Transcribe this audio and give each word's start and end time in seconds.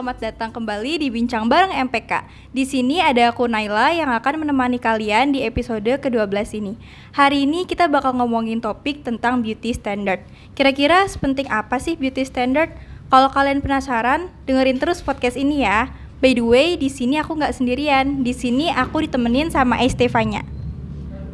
selamat 0.00 0.32
datang 0.32 0.48
kembali 0.48 1.04
di 1.04 1.12
Bincang 1.12 1.44
Bareng 1.44 1.76
MPK. 1.76 2.24
Di 2.56 2.64
sini 2.64 3.04
ada 3.04 3.36
aku 3.36 3.44
Naila 3.44 3.92
yang 3.92 4.08
akan 4.08 4.40
menemani 4.40 4.80
kalian 4.80 5.36
di 5.36 5.44
episode 5.44 5.84
ke-12 5.84 6.56
ini. 6.56 6.80
Hari 7.12 7.44
ini 7.44 7.68
kita 7.68 7.84
bakal 7.84 8.16
ngomongin 8.16 8.64
topik 8.64 9.04
tentang 9.04 9.44
beauty 9.44 9.76
standard. 9.76 10.24
Kira-kira 10.56 11.04
sepenting 11.04 11.52
apa 11.52 11.76
sih 11.76 12.00
beauty 12.00 12.24
standard? 12.24 12.72
Kalau 13.12 13.28
kalian 13.28 13.60
penasaran, 13.60 14.32
dengerin 14.48 14.80
terus 14.80 15.04
podcast 15.04 15.36
ini 15.36 15.68
ya. 15.68 15.92
By 16.24 16.32
the 16.32 16.48
way, 16.48 16.80
di 16.80 16.88
sini 16.88 17.20
aku 17.20 17.36
nggak 17.36 17.60
sendirian. 17.60 18.24
Di 18.24 18.32
sini 18.32 18.72
aku 18.72 19.04
ditemenin 19.04 19.52
sama 19.52 19.84
Estefanya. 19.84 20.48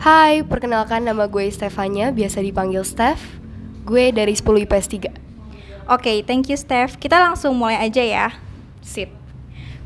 Hai, 0.02 0.42
perkenalkan 0.42 1.06
nama 1.06 1.30
gue 1.30 1.46
Stefania, 1.54 2.10
biasa 2.10 2.42
dipanggil 2.42 2.82
Steph. 2.82 3.38
Gue 3.86 4.10
dari 4.10 4.34
10 4.34 4.66
IPS 4.66 4.86
3. 4.90 5.86
Oke, 5.86 6.26
thank 6.26 6.50
you 6.50 6.58
Steph. 6.58 6.98
Kita 6.98 7.22
langsung 7.22 7.54
mulai 7.54 7.78
aja 7.78 8.02
ya. 8.02 8.45
Sip. 8.86 9.10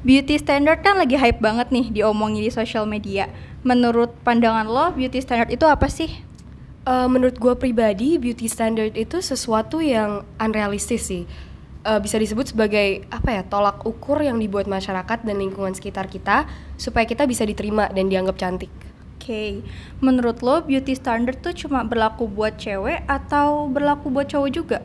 Beauty 0.04 0.36
standard 0.36 0.84
kan 0.84 1.00
lagi 1.00 1.16
hype 1.16 1.40
banget 1.40 1.72
nih 1.72 1.88
diomongin 1.88 2.45
di 2.45 2.52
sosial 2.52 2.84
media. 2.84 3.32
Menurut 3.64 4.12
pandangan 4.24 4.68
lo, 4.68 4.92
beauty 4.92 5.20
standard 5.20 5.48
itu 5.48 5.64
apa 5.64 5.88
sih? 5.88 6.24
Uh, 6.88 7.04
menurut 7.09 7.36
gue 7.36 7.52
pribadi, 7.56 8.16
beauty 8.16 8.48
standard 8.48 8.96
itu 8.96 9.20
sesuatu 9.20 9.80
yang 9.84 10.24
unrealistis 10.40 11.09
sih. 11.09 11.24
Uh, 11.84 12.01
bisa 12.01 12.21
disebut 12.21 12.52
sebagai 12.52 13.09
apa 13.09 13.40
ya 13.40 13.43
tolak 13.45 13.84
ukur 13.88 14.21
yang 14.21 14.37
dibuat 14.37 14.68
masyarakat 14.68 15.24
dan 15.24 15.37
lingkungan 15.40 15.73
sekitar 15.73 16.12
kita 16.12 16.45
supaya 16.76 17.09
kita 17.09 17.24
bisa 17.24 17.45
diterima 17.45 17.88
dan 17.93 18.09
dianggap 18.09 18.37
cantik. 18.37 18.73
Oke, 19.21 19.28
okay. 19.28 19.51
menurut 20.01 20.40
lo 20.40 20.65
beauty 20.65 20.96
standard 20.96 21.45
tuh 21.45 21.52
cuma 21.52 21.84
berlaku 21.84 22.24
buat 22.24 22.56
cewek 22.56 23.04
atau 23.04 23.68
berlaku 23.68 24.09
buat 24.09 24.32
cowok 24.32 24.48
juga? 24.48 24.80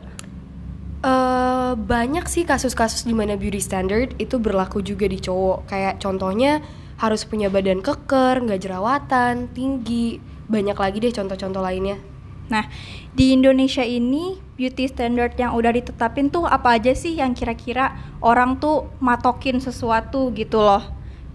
Uh, 1.06 1.78
banyak 1.78 2.26
sih 2.26 2.42
kasus-kasus 2.42 3.06
di 3.06 3.14
mana 3.14 3.38
beauty 3.38 3.62
standard 3.62 4.18
itu 4.18 4.42
berlaku 4.42 4.82
juga 4.82 5.06
di 5.06 5.22
cowok. 5.22 5.70
Kayak 5.70 6.02
contohnya 6.02 6.66
harus 6.98 7.22
punya 7.22 7.46
badan 7.46 7.78
keker, 7.78 8.42
nggak 8.42 8.66
jerawatan, 8.66 9.46
tinggi. 9.54 10.18
Banyak 10.50 10.74
lagi 10.74 10.98
deh 10.98 11.14
contoh-contoh 11.14 11.62
lainnya. 11.62 12.02
Nah, 12.50 12.66
di 13.14 13.34
Indonesia 13.34 13.86
ini 13.86 14.38
beauty 14.58 14.90
standard 14.90 15.38
yang 15.38 15.54
udah 15.54 15.74
ditetapin 15.78 16.26
tuh 16.26 16.42
apa 16.42 16.74
aja 16.74 16.90
sih 16.90 17.18
yang 17.18 17.38
kira-kira 17.38 17.94
orang 18.18 18.58
tuh 18.58 18.90
matokin 18.98 19.62
sesuatu 19.62 20.34
gitu 20.34 20.58
loh. 20.58 20.82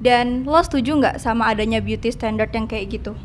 Dan 0.04 0.44
lo 0.44 0.60
setuju 0.60 1.00
nggak 1.00 1.16
sama 1.24 1.48
adanya 1.48 1.80
beauty 1.80 2.12
standard 2.12 2.52
yang 2.52 2.68
kayak 2.68 2.92
gitu? 2.92 3.16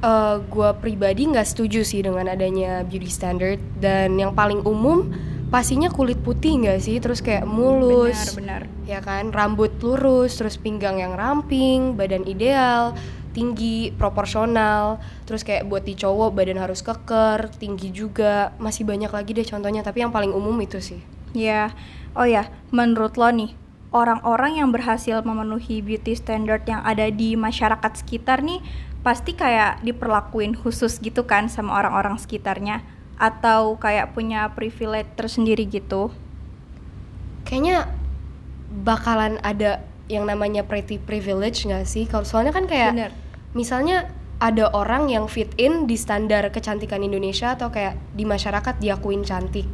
Uh, 0.00 0.44
gue 0.48 0.76
pribadi 0.80 1.28
nggak 1.28 1.44
setuju 1.44 1.84
sih 1.84 2.00
dengan 2.00 2.28
adanya 2.28 2.84
beauty 2.84 3.08
standard 3.08 3.60
dan 3.80 4.16
yang 4.16 4.32
paling 4.32 4.64
umum 4.64 5.12
pastinya 5.50 5.90
kulit 5.90 6.16
putih 6.22 6.62
nggak 6.64 6.78
sih? 6.80 6.96
Terus 7.02 7.20
kayak 7.20 7.44
mulus. 7.44 8.38
Benar, 8.38 8.62
benar. 8.64 8.86
ya 8.86 8.98
kan? 9.02 9.34
Rambut 9.34 9.74
lurus 9.82 10.38
terus 10.38 10.56
pinggang 10.56 11.02
yang 11.02 11.18
ramping 11.18 11.98
badan 11.98 12.24
ideal 12.24 12.94
tinggi 13.30 13.94
proporsional. 13.94 14.98
Terus 15.26 15.46
kayak 15.46 15.66
buat 15.70 15.86
di 15.86 15.94
cowok 15.94 16.34
badan 16.34 16.58
harus 16.58 16.82
keker 16.82 17.50
tinggi 17.58 17.90
juga. 17.90 18.54
Masih 18.62 18.86
banyak 18.86 19.10
lagi 19.10 19.30
deh 19.34 19.46
contohnya 19.46 19.82
tapi 19.82 20.02
yang 20.02 20.14
paling 20.14 20.30
umum 20.30 20.54
itu 20.62 20.78
sih. 20.78 21.02
Ya. 21.34 21.74
Oh 22.14 22.26
ya 22.26 22.50
menurut 22.74 23.14
lo 23.14 23.30
nih 23.30 23.54
orang-orang 23.90 24.62
yang 24.62 24.70
berhasil 24.70 25.22
memenuhi 25.22 25.82
beauty 25.82 26.14
standard 26.14 26.62
yang 26.66 26.82
ada 26.86 27.10
di 27.10 27.34
masyarakat 27.34 28.02
sekitar 28.02 28.42
nih 28.42 28.62
pasti 29.00 29.34
kayak 29.34 29.82
diperlakuin 29.82 30.54
khusus 30.54 30.98
gitu 31.02 31.24
kan 31.26 31.50
sama 31.50 31.78
orang-orang 31.78 32.18
sekitarnya 32.18 32.82
atau 33.20 33.76
kayak 33.76 34.16
punya 34.16 34.48
privilege 34.56 35.12
tersendiri 35.12 35.68
gitu? 35.68 36.08
Kayaknya 37.44 37.92
bakalan 38.72 39.36
ada 39.44 39.84
yang 40.08 40.24
namanya 40.24 40.64
pretty 40.64 40.96
privilege 40.96 41.68
nggak 41.68 41.84
sih? 41.84 42.08
Kalau 42.08 42.24
soalnya 42.24 42.56
kan 42.56 42.64
kayak 42.64 42.96
Bener. 42.96 43.12
misalnya 43.52 44.08
ada 44.40 44.72
orang 44.72 45.12
yang 45.12 45.28
fit 45.28 45.52
in 45.60 45.84
di 45.84 46.00
standar 46.00 46.48
kecantikan 46.48 47.04
Indonesia 47.04 47.52
atau 47.52 47.68
kayak 47.68 48.00
di 48.16 48.24
masyarakat 48.24 48.80
diakuin 48.80 49.20
cantik. 49.20 49.68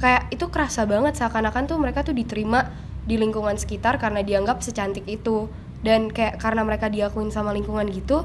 Kayak 0.00 0.32
itu 0.32 0.48
kerasa 0.48 0.88
banget 0.88 1.20
seakan-akan 1.20 1.68
tuh 1.68 1.76
mereka 1.76 2.00
tuh 2.00 2.16
diterima 2.16 2.72
di 3.04 3.20
lingkungan 3.20 3.60
sekitar 3.60 4.00
karena 4.00 4.24
dianggap 4.24 4.64
secantik 4.64 5.04
itu. 5.04 5.52
Dan 5.84 6.08
kayak 6.08 6.40
karena 6.40 6.64
mereka 6.64 6.88
diakuin 6.88 7.28
sama 7.28 7.52
lingkungan 7.52 7.86
gitu, 7.92 8.24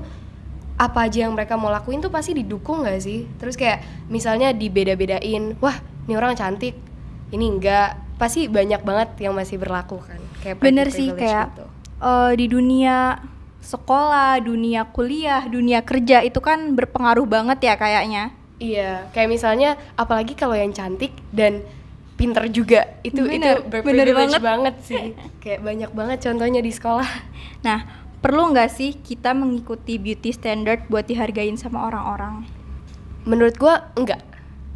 apa 0.81 1.06
aja 1.06 1.30
yang 1.30 1.38
mereka 1.38 1.53
mau 1.62 1.69
lakuin 1.69 2.02
tuh 2.02 2.09
pasti 2.09 2.34
didukung 2.34 2.81
gak 2.81 2.97
sih? 3.06 3.30
Terus 3.38 3.53
kayak 3.53 4.09
misalnya 4.09 4.50
dibeda-bedain 4.50 5.53
wah 5.62 5.78
ini 6.09 6.14
orang 6.18 6.34
cantik 6.34 6.74
ini 7.30 7.46
enggak. 7.46 8.02
Pasti 8.18 8.50
banyak 8.50 8.81
banget 8.81 9.09
yang 9.22 9.38
masih 9.38 9.62
berlaku 9.62 10.02
kan 10.02 10.22
kayak 10.41 10.58
bener 10.58 10.90
sih 10.90 11.14
kayak 11.14 11.53
gitu. 11.53 11.66
uh, 12.02 12.34
di 12.34 12.46
dunia 12.50 13.22
sekolah 13.62 14.41
dunia 14.41 14.90
kuliah 14.90 15.46
dunia 15.46 15.86
kerja 15.86 16.25
itu 16.25 16.41
kan 16.41 16.74
berpengaruh 16.74 17.30
banget 17.30 17.62
ya 17.62 17.74
kayaknya. 17.78 18.34
Iya 18.58 19.09
kayak 19.14 19.30
misalnya 19.30 19.78
apalagi 19.97 20.34
kalau 20.34 20.58
yang 20.58 20.74
cantik 20.74 21.14
dan 21.30 21.62
pinter 22.18 22.46
juga 22.53 22.86
itu 23.02 23.25
bener, 23.25 23.66
itu 23.66 23.70
berprivilege 23.70 24.38
banget. 24.38 24.41
banget 24.41 24.75
sih. 24.86 25.06
Kayak 25.41 25.62
banyak 25.66 25.91
banget 25.94 26.18
contohnya 26.25 26.62
di 26.62 26.72
sekolah. 26.74 27.09
Nah 27.66 28.00
perlu 28.22 28.54
nggak 28.54 28.70
sih 28.70 28.94
kita 29.02 29.34
mengikuti 29.34 29.98
beauty 29.98 30.30
standard 30.30 30.86
buat 30.88 31.09
dihargain 31.09 31.58
sama 31.58 31.90
orang-orang? 31.90 32.46
Menurut 33.26 33.58
gue 33.58 33.76
enggak. 33.98 34.22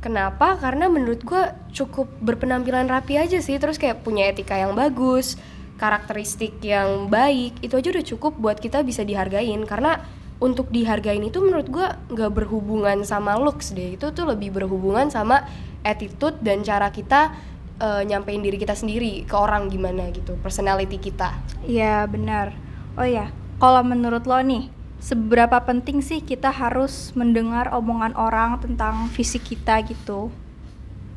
Kenapa? 0.02 0.58
Karena 0.58 0.86
menurut 0.86 1.22
gue 1.26 1.50
cukup 1.74 2.10
berpenampilan 2.22 2.86
rapi 2.86 3.18
aja 3.18 3.42
sih, 3.42 3.58
terus 3.58 3.82
kayak 3.82 4.06
punya 4.06 4.30
etika 4.30 4.54
yang 4.54 4.78
bagus, 4.78 5.38
karakteristik 5.82 6.62
yang 6.62 7.10
baik, 7.10 7.58
itu 7.66 7.74
aja 7.74 7.90
udah 7.90 8.06
cukup 8.06 8.34
buat 8.38 8.58
kita 8.62 8.86
bisa 8.86 9.02
dihargain. 9.02 9.66
Karena 9.66 9.98
untuk 10.38 10.70
dihargain 10.70 11.26
itu 11.26 11.42
menurut 11.42 11.70
gue 11.70 11.88
nggak 12.14 12.32
berhubungan 12.34 13.02
sama 13.02 13.38
looks 13.38 13.74
deh, 13.74 13.98
itu 13.98 14.14
tuh 14.14 14.26
lebih 14.30 14.54
berhubungan 14.54 15.10
sama 15.10 15.46
attitude 15.82 16.38
dan 16.42 16.62
cara 16.62 16.94
kita 16.94 17.34
uh, 17.82 18.02
nyampein 18.06 18.46
diri 18.46 18.62
kita 18.62 18.78
sendiri 18.78 19.26
ke 19.26 19.34
orang 19.34 19.74
gimana 19.74 20.10
gitu, 20.14 20.38
personality 20.38 21.02
kita. 21.02 21.34
Iya 21.66 22.06
benar 22.06 22.65
Oh 22.96 23.04
ya, 23.04 23.28
kalau 23.60 23.84
menurut 23.84 24.24
lo 24.24 24.40
nih, 24.40 24.72
seberapa 25.04 25.60
penting 25.68 26.00
sih 26.00 26.24
kita 26.24 26.48
harus 26.48 27.12
mendengar 27.12 27.76
omongan 27.76 28.16
orang 28.16 28.64
tentang 28.64 29.12
fisik 29.12 29.44
kita 29.44 29.84
gitu? 29.84 30.32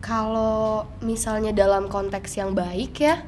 Kalau 0.03 0.91
misalnya 0.99 1.55
dalam 1.55 1.87
konteks 1.87 2.35
yang 2.35 2.51
baik 2.51 2.99
ya, 2.99 3.23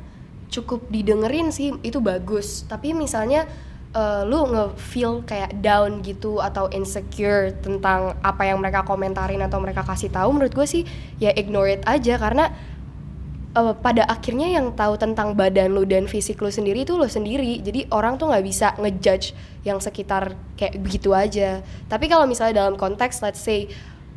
cukup 0.51 0.91
didengerin 0.91 1.55
sih 1.55 1.79
itu 1.87 2.03
bagus. 2.03 2.67
Tapi 2.67 2.91
misalnya 2.91 3.47
uh, 3.95 4.27
lu 4.27 4.51
nge-feel 4.51 5.23
kayak 5.23 5.55
down 5.63 6.03
gitu 6.03 6.43
atau 6.43 6.67
insecure 6.75 7.55
tentang 7.63 8.19
apa 8.19 8.51
yang 8.51 8.59
mereka 8.59 8.83
komentarin 8.83 9.43
atau 9.47 9.63
mereka 9.63 9.87
kasih 9.87 10.11
tahu 10.11 10.35
menurut 10.35 10.55
gue 10.55 10.67
sih 10.67 10.83
ya 11.23 11.31
ignore 11.35 11.79
it 11.79 11.83
aja 11.87 12.19
karena 12.19 12.51
uh, 13.57 13.75
pada 13.75 14.07
akhirnya 14.07 14.51
yang 14.51 14.75
tahu 14.75 14.95
tentang 15.01 15.35
badan 15.35 15.75
lu 15.75 15.83
dan 15.87 16.07
fisik 16.07 16.39
lu 16.39 16.51
sendiri 16.51 16.87
itu 16.87 16.95
lu 16.95 17.07
sendiri 17.07 17.59
jadi 17.63 17.91
orang 17.91 18.21
tuh 18.21 18.31
nggak 18.31 18.45
bisa 18.45 18.75
ngejudge 18.79 19.35
yang 19.67 19.79
sekitar 19.83 20.39
kayak 20.55 20.79
begitu 20.79 21.11
aja 21.13 21.65
tapi 21.91 22.07
kalau 22.07 22.27
misalnya 22.29 22.65
dalam 22.67 22.79
konteks 22.79 23.23
let's 23.25 23.43
say 23.43 23.67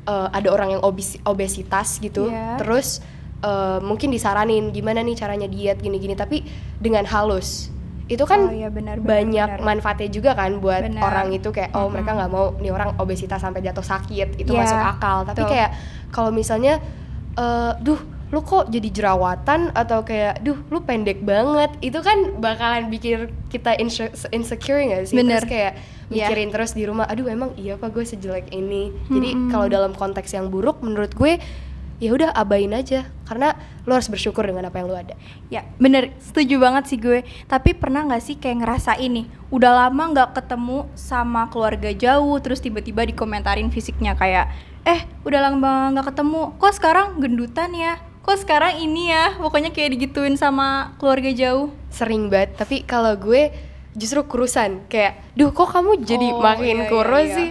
uh, 0.05 0.29
ada 0.31 0.49
orang 0.53 0.77
yang 0.77 0.81
obes 0.85 1.17
obesitas 1.25 1.97
gitu 1.97 2.29
yeah. 2.29 2.59
terus 2.61 3.01
uh, 3.41 3.81
mungkin 3.81 4.13
disaranin 4.13 4.69
gimana 4.69 5.01
nih 5.01 5.17
caranya 5.17 5.47
diet 5.49 5.81
gini-gini 5.81 6.13
tapi 6.13 6.45
dengan 6.77 7.07
halus 7.09 7.73
itu 8.11 8.19
kan 8.27 8.51
oh, 8.51 8.51
iya, 8.51 8.67
benar, 8.67 8.99
benar, 8.99 9.07
banyak 9.07 9.49
benar. 9.57 9.63
manfaatnya 9.63 10.09
juga 10.11 10.35
kan 10.35 10.59
buat 10.59 10.83
benar. 10.91 11.07
orang 11.07 11.27
itu 11.31 11.55
kayak 11.55 11.71
oh 11.71 11.79
mm 11.79 11.83
-hmm. 11.87 11.91
mereka 11.95 12.11
nggak 12.19 12.31
mau 12.35 12.45
nih 12.59 12.71
orang 12.75 12.89
obesitas 12.99 13.39
sampai 13.39 13.63
jatuh 13.63 13.83
sakit 13.83 14.43
itu 14.43 14.51
yeah. 14.51 14.67
masuk 14.67 14.79
akal 14.79 15.17
tapi 15.23 15.41
Tuh. 15.47 15.49
kayak 15.49 15.69
kalau 16.11 16.29
misalnya 16.35 16.83
uh, 17.39 17.79
duh 17.79 18.12
lu 18.33 18.41
kok 18.41 18.73
jadi 18.73 18.89
jerawatan 18.89 19.69
atau 19.77 20.01
kayak 20.01 20.41
duh 20.41 20.57
lu 20.73 20.81
pendek 20.81 21.21
banget 21.21 21.69
itu 21.85 22.01
kan 22.01 22.41
bakalan 22.41 22.89
bikin 22.89 23.29
kita 23.53 23.77
insecure 24.33 24.81
gak 24.81 25.05
sih 25.05 25.21
Bener. 25.21 25.45
terus 25.45 25.53
kayak 25.53 25.73
iya. 26.09 26.25
mikirin 26.25 26.49
yeah. 26.49 26.53
terus 26.57 26.71
di 26.73 26.83
rumah 26.89 27.05
aduh 27.05 27.29
emang 27.29 27.53
iya 27.61 27.77
apa 27.77 27.93
gue 27.93 28.01
sejelek 28.01 28.49
ini 28.49 28.89
hmm. 28.89 29.13
jadi 29.13 29.29
kalau 29.53 29.69
dalam 29.69 29.93
konteks 29.93 30.33
yang 30.33 30.49
buruk 30.49 30.81
menurut 30.81 31.13
gue 31.13 31.37
ya 32.01 32.09
udah 32.09 32.33
abain 32.33 32.73
aja 32.73 33.05
karena 33.29 33.53
lu 33.85 33.93
harus 33.93 34.09
bersyukur 34.09 34.43
dengan 34.43 34.65
apa 34.65 34.81
yang 34.81 34.89
lu 34.89 34.97
ada 34.97 35.13
ya 35.53 35.61
bener 35.77 36.17
setuju 36.17 36.57
banget 36.57 36.89
sih 36.89 36.97
gue 36.97 37.21
tapi 37.45 37.77
pernah 37.77 38.03
nggak 38.03 38.23
sih 38.23 38.35
kayak 38.41 38.65
ngerasa 38.65 38.97
ini 38.97 39.29
udah 39.53 39.87
lama 39.87 40.03
nggak 40.11 40.35
ketemu 40.35 40.89
sama 40.97 41.47
keluarga 41.53 41.93
jauh 41.93 42.35
terus 42.41 42.59
tiba-tiba 42.59 43.05
dikomentarin 43.05 43.69
fisiknya 43.69 44.17
kayak 44.17 44.49
eh 44.83 45.05
udah 45.23 45.53
lama 45.53 45.93
nggak 45.95 46.11
ketemu 46.11 46.57
kok 46.59 46.73
sekarang 46.75 47.21
gendutan 47.23 47.71
ya 47.71 47.95
kok 48.23 48.37
sekarang 48.39 48.79
ini 48.79 49.11
ya? 49.11 49.35
Pokoknya 49.35 49.69
kayak 49.69 49.93
digituin 49.93 50.39
sama 50.39 50.95
keluarga 50.97 51.29
jauh. 51.29 51.69
Sering 51.91 52.31
banget 52.31 52.55
tapi 52.55 52.81
kalau 52.81 53.13
gue 53.13 53.51
justru 53.93 54.23
kurusan. 54.23 54.87
Kayak 54.87 55.21
duh 55.35 55.51
kok 55.51 55.69
kamu 55.69 56.01
jadi 56.01 56.27
oh, 56.31 56.41
makin 56.41 56.75
iya, 56.81 56.85
iya 56.87 56.89
kurus 56.89 57.19
iya, 57.19 57.29
iya. 57.29 57.37
sih? 57.37 57.49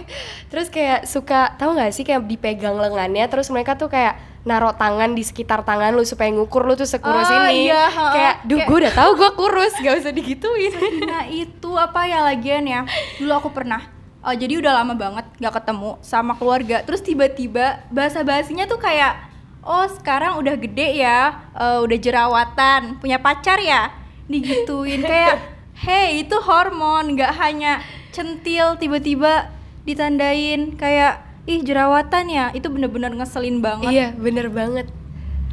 Terus 0.49 0.67
kayak 0.67 0.99
suka 1.05 1.55
tahu 1.55 1.77
nggak 1.77 1.93
sih 1.93 2.03
kayak 2.03 2.25
dipegang 2.25 2.75
lengannya 2.75 3.23
terus 3.29 3.47
mereka 3.47 3.77
tuh 3.77 3.87
kayak 3.87 4.17
naruh 4.43 4.75
tangan 4.75 5.15
di 5.15 5.23
sekitar 5.23 5.63
tangan 5.63 5.95
lu 5.95 6.03
supaya 6.03 6.27
ngukur 6.27 6.67
lu 6.67 6.75
tuh 6.75 6.83
sekurus 6.83 7.31
Ah, 7.31 7.47
ini. 7.47 7.71
iya, 7.71 7.87
ha. 7.87 8.05
kayak 8.11 8.35
duh 8.43 8.59
Kayak- 8.59 8.67
gue 8.67 8.77
udah 8.83 8.93
tahu 8.93 9.11
gue 9.15 9.29
kurus 9.39 9.73
gak 9.79 9.95
usah 10.03 10.11
digituin. 10.11 10.73
Nah 11.07 11.23
itu 11.31 11.71
apa 11.79 12.03
ya 12.03 12.19
lagian 12.27 12.67
ya? 12.67 12.83
Dulu 13.23 13.31
aku 13.31 13.49
pernah 13.55 13.79
eh, 14.19 14.35
Jadi 14.35 14.59
udah 14.59 14.83
lama 14.83 14.99
banget 14.99 15.23
gak 15.39 15.63
ketemu 15.63 15.95
sama 16.03 16.35
keluarga. 16.35 16.83
Terus 16.83 16.99
tiba-tiba 16.99 17.87
bahasa 17.87 18.19
basinya 18.19 18.67
tuh 18.67 18.83
kayak 18.83 19.31
Oh 19.63 19.87
sekarang 19.87 20.39
udah 20.43 20.55
gede 20.59 20.99
ya 20.99 21.47
eh, 21.55 21.79
Udah 21.79 21.97
jerawatan 21.97 22.99
Punya 22.99 23.17
pacar 23.23 23.59
ya? 23.63 23.91
Digituin 24.27 25.03
kayak 25.11 25.39
Hey 25.73 26.23
itu 26.23 26.35
hormon 26.39 27.15
Gak 27.15 27.33
hanya 27.39 27.79
centil 28.11 28.75
tiba-tiba 28.77 29.49
ditandain 29.87 30.75
Kayak 30.75 31.33
Ih 31.43 31.59
jerawatan 31.59 32.31
ya? 32.31 32.45
Itu 32.55 32.71
bener-bener 32.71 33.11
ngeselin 33.19 33.59
banget. 33.59 33.91
Iya 33.91 34.07
bener 34.15 34.47
banget. 34.47 34.87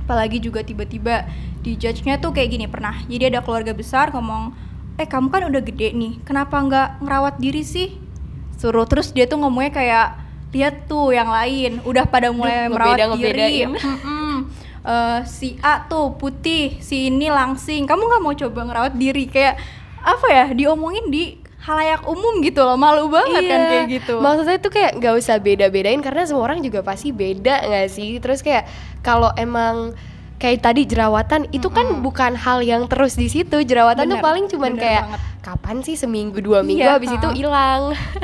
Apalagi 0.07 0.39
juga 0.39 0.63
tiba-tiba 0.63 1.27
di 1.61 1.75
judge-nya 1.75 2.23
tuh 2.23 2.31
kayak 2.31 2.51
gini 2.55 2.67
pernah. 2.71 2.95
Jadi 3.11 3.35
ada 3.35 3.43
keluarga 3.43 3.75
besar 3.75 4.15
ngomong 4.15 4.55
eh 5.01 5.09
kamu 5.09 5.33
kan 5.33 5.49
udah 5.49 5.63
gede 5.65 5.97
nih 5.97 6.21
kenapa 6.29 6.61
nggak 6.61 6.89
ngerawat 7.03 7.35
diri 7.43 7.67
sih? 7.67 7.99
Suruh 8.55 8.87
terus 8.87 9.11
dia 9.11 9.27
tuh 9.27 9.43
ngomongnya 9.43 9.73
kayak 9.75 10.07
lihat 10.51 10.85
tuh 10.85 11.11
yang 11.11 11.29
lain 11.29 11.79
udah 11.81 12.05
pada 12.05 12.29
mulai 12.29 12.67
Duh, 12.67 12.73
merawat 12.73 12.99
ngebeda- 13.09 13.47
diri. 13.47 13.71
Eh, 14.81 15.21
si 15.25 15.61
A 15.61 15.85
tuh 15.85 16.17
putih 16.17 16.81
si 16.81 17.07
ini 17.07 17.29
langsing 17.29 17.85
kamu 17.85 18.01
nggak 18.01 18.23
mau 18.23 18.33
coba 18.35 18.61
ngerawat 18.65 18.95
diri 18.95 19.25
kayak 19.27 19.61
apa 20.01 20.27
ya 20.27 20.45
diomongin 20.51 21.07
di 21.07 21.37
halayak 21.61 22.01
umum 22.03 22.41
gitu 22.41 22.65
loh 22.65 22.75
malu 22.75 23.07
banget 23.07 23.45
kan 23.45 23.61
kayak 23.63 23.87
gitu 23.93 24.15
Iya. 24.15 24.25
Maksudnya 24.25 24.59
tuh 24.59 24.73
kayak 24.73 24.97
nggak 24.97 25.15
usah 25.15 25.37
beda-bedain 25.37 26.01
karena 26.01 26.25
semua 26.25 26.43
orang 26.43 26.59
juga 26.59 26.81
pasti 26.81 27.13
beda 27.13 27.61
nggak 27.63 27.89
sih? 27.89 28.17
Terus 28.17 28.41
kayak 28.41 28.65
kalau 28.99 29.29
emang 29.37 29.93
kayak 30.37 30.65
tadi 30.65 30.83
jerawatan 30.85 31.53
itu 31.53 31.69
kan 31.69 32.01
bukan 32.01 32.33
hal 32.35 32.59
yang 32.61 32.89
terus 32.89 33.13
di 33.13 33.29
situ. 33.29 33.61
Jerawatan 33.61 34.09
tuh 34.09 34.17
Bener, 34.17 34.25
paling 34.25 34.49
cuman 34.49 34.73
kayak 34.75 35.05
banget. 35.07 35.21
kapan 35.43 35.77
sih 35.83 35.95
seminggu 35.95 36.41
dua 36.41 36.65
minggu 36.65 36.81
Iya, 36.81 36.97
habis 36.97 37.13
itu 37.13 37.21
ha. 37.23 37.37
hilang. 37.37 37.83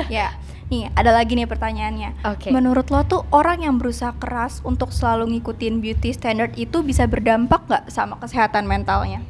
Ya, 0.09 0.33
nih 0.67 0.91
ada 0.93 1.15
lagi 1.15 1.39
nih 1.39 1.47
pertanyaannya. 1.47 2.27
Oke. 2.27 2.51
Menurut 2.51 2.91
lo 2.91 3.01
tuh 3.07 3.23
orang 3.31 3.63
yang 3.63 3.79
berusaha 3.79 4.11
keras 4.19 4.59
untuk 4.67 4.91
selalu 4.91 5.37
ngikutin 5.37 5.79
beauty 5.79 6.11
standard 6.11 6.53
itu 6.59 6.83
bisa 6.83 7.07
berdampak 7.07 7.63
nggak 7.67 7.85
sama 7.87 8.19
kesehatan 8.19 8.67
mentalnya? 8.67 9.23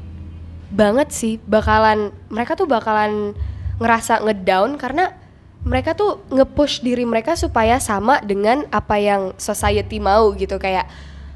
Banget 0.74 1.14
sih 1.14 1.38
bakalan 1.46 2.10
mereka 2.34 2.58
tuh 2.58 2.66
bakalan 2.66 3.38
ngerasa 3.78 4.26
ngedown 4.26 4.82
karena 4.82 5.14
mereka 5.62 5.94
tuh 5.94 6.24
nge-push 6.34 6.82
diri 6.82 7.06
mereka 7.06 7.38
supaya 7.38 7.78
sama 7.78 8.24
dengan 8.24 8.66
apa 8.74 8.98
yang 8.98 9.38
society 9.38 10.02
mau 10.02 10.34
gitu 10.34 10.58
kayak 10.58 10.90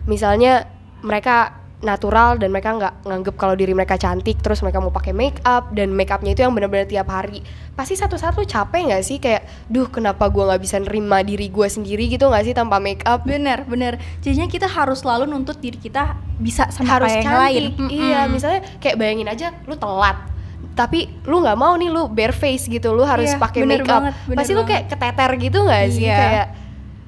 misalnya 0.09 0.65
mereka 1.05 1.60
natural 1.81 2.37
dan 2.37 2.49
mereka 2.49 2.71
nggak 2.71 2.93
nganggep 3.03 3.35
kalau 3.35 3.53
diri 3.53 3.73
mereka 3.73 3.93
cantik 3.95 4.37
terus 4.37 4.61
mereka 4.61 4.77
mau 4.77 4.89
pakai 4.89 5.11
make 5.11 5.41
up 5.43 5.69
dan 5.71 5.89
make 5.89 6.07
upnya 6.07 6.31
itu 6.31 6.41
yang 6.41 6.53
benar-benar 6.53 6.85
tiap 6.85 7.05
hari. 7.05 7.41
Pasti 7.71 7.93
satu-satu 7.93 8.41
capek 8.43 8.87
nggak 8.87 9.01
sih? 9.01 9.17
Kayak 9.17 9.43
duh 9.65 9.85
kenapa 9.85 10.25
gua 10.27 10.49
nggak 10.49 10.61
bisa 10.61 10.77
nerima 10.77 11.21
diri 11.21 11.47
gua 11.47 11.65
sendiri? 11.65 12.05
Gitu 12.05 12.21
nggak 12.21 12.43
sih 12.43 12.53
tanpa 12.53 12.77
make 12.77 13.01
up 13.03 13.21
Bener, 13.21 13.65
bener. 13.65 13.97
Jadinya 14.19 14.45
kita 14.45 14.65
harus 14.65 15.01
selalu 15.01 15.25
nuntut 15.25 15.57
diri 15.57 15.75
kita 15.75 16.15
bisa 16.37 16.69
sama 16.69 16.95
harus 16.95 17.09
kayak 17.09 17.17
yang 17.17 17.27
cantik. 17.27 17.41
lain. 17.43 17.63
iya 17.89 18.19
Mm-mm. 18.21 18.31
misalnya 18.31 18.61
kayak 18.77 18.95
bayangin 18.95 19.27
aja 19.27 19.47
lu 19.63 19.75
telat 19.75 20.17
tapi 20.71 21.05
lu 21.25 21.43
nggak 21.43 21.53
mau 21.53 21.75
nih 21.75 21.91
lu 21.91 22.07
bare 22.07 22.31
face 22.31 22.65
gitu 22.65 22.95
lu 22.95 23.03
harus 23.03 23.27
Iya, 23.27 23.37
pakai 23.37 23.61
make 23.61 23.83
up 23.83 24.01
banget, 24.01 24.13
pasti 24.33 24.51
lu 24.53 24.63
kayak 24.63 24.87
keteter 24.87 25.31
gitu 25.37 25.57
nggak 25.61 25.83
sih? 25.91 26.05
Iya. 26.05 26.17
kayak 26.17 26.47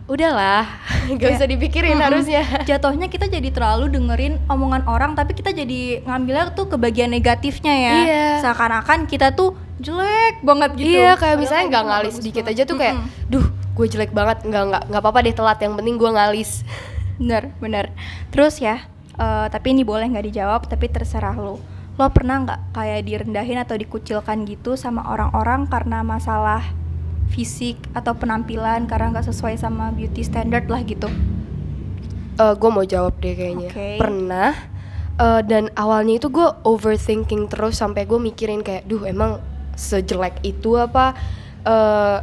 udahlah 0.03 0.67
gak 1.15 1.19
Kayak, 1.19 1.38
usah 1.39 1.47
dipikirin 1.47 1.95
harusnya 2.00 2.44
Jatuhnya 2.67 3.07
kita 3.07 3.31
jadi 3.31 3.50
terlalu 3.51 3.88
dengerin 3.91 4.39
omongan 4.51 4.83
orang, 4.88 5.11
tapi 5.15 5.31
kita 5.31 5.55
jadi 5.55 6.03
ngambilnya 6.03 6.51
tuh 6.55 6.67
ke 6.67 6.75
bagian 6.75 7.11
negatifnya 7.11 7.71
ya. 7.71 7.95
Iya. 8.03 8.25
Seakan-akan 8.44 9.07
kita 9.07 9.31
tuh 9.31 9.55
jelek 9.83 10.39
banget 10.44 10.79
gitu. 10.79 10.95
iya 10.95 11.15
kayak 11.19 11.35
Padahal 11.35 11.41
misalnya 11.44 11.65
nggak 11.65 11.71
nggak 11.71 11.85
ngalis 11.91 12.15
bagus 12.15 12.23
dikit 12.23 12.44
banget. 12.45 12.55
aja 12.55 12.63
tuh 12.63 12.77
kayak 12.79 12.95
duh 13.27 13.45
gue 13.73 13.88
jelek 13.89 14.11
banget 14.13 14.38
nggak 14.47 14.63
nggak 14.69 14.83
nggak 14.88 15.01
apa-apa 15.01 15.19
deh 15.27 15.35
telat 15.35 15.59
yang 15.59 15.73
penting 15.75 15.95
gue 16.00 16.11
ngalis 16.13 16.51
Bener, 17.19 17.53
bener. 17.61 17.85
Terus 18.33 18.57
ya, 18.57 18.81
eh, 19.15 19.47
tapi 19.47 19.71
ini 19.77 19.85
boleh 19.85 20.09
nggak 20.09 20.25
dijawab, 20.33 20.61
tapi 20.65 20.89
terserah 20.89 21.38
lo. 21.38 21.61
Lo 21.94 22.09
pernah 22.09 22.41
nggak 22.41 22.59
kayak 22.73 23.01
direndahin 23.05 23.61
atau 23.61 23.77
dikucilkan 23.77 24.50
gitu 24.50 24.73
sama 24.73 25.05
orang-orang 25.05 25.69
karena 25.69 26.01
masalah 26.01 26.65
fisik 27.33 27.75
atau 27.91 28.13
penampilan 28.13 28.85
karena 28.85 29.09
nggak 29.09 29.25
sesuai 29.25 29.57
sama 29.57 29.89
beauty 29.89 30.21
standard 30.21 30.69
lah 30.69 30.80
gitu? 30.81 31.09
gue 32.33 32.69
mau 32.69 32.81
jawab 32.81 33.13
deh 33.19 33.33
kayaknya 33.33 33.69
Oke. 33.69 33.89
pernah 33.97 34.57
eh, 35.15 35.41
dan 35.44 35.69
awalnya 35.75 36.18
itu 36.18 36.27
gue 36.27 36.50
overthinking 36.63 37.45
terus 37.45 37.77
sampai 37.77 38.03
gue 38.03 38.18
mikirin 38.18 38.62
kayak 38.62 38.85
duh 38.85 39.01
emang 39.03 39.38
sejelek 39.74 40.38
itu 40.41 40.74
apa 40.75 41.13
Eh, 41.63 42.18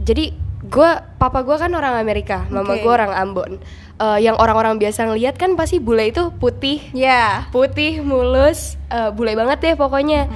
jadi 0.00 0.34
gue 0.62 0.90
papa 1.14 1.46
gue 1.46 1.54
kan 1.54 1.70
orang 1.70 1.94
Amerika 1.94 2.42
mama 2.48 2.74
Oke. 2.74 2.82
gue 2.82 2.90
orang 2.90 3.12
Ambon 3.12 3.52
Eh, 3.94 4.18
yang 4.18 4.34
orang-orang 4.34 4.74
biasa 4.74 5.06
ngeliat 5.06 5.36
kan 5.36 5.54
pasti 5.54 5.78
bule 5.78 6.10
itu 6.10 6.34
putih 6.34 6.82
Ya. 6.90 7.46
putih 7.50 8.02
mulus 8.02 8.74
eh, 8.88 9.14
bule 9.14 9.36
banget 9.36 9.58
deh 9.60 9.74
pokoknya 9.76 10.26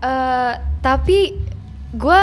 Eh, 0.00 0.52
tapi 0.80 1.38
gue 1.90 2.20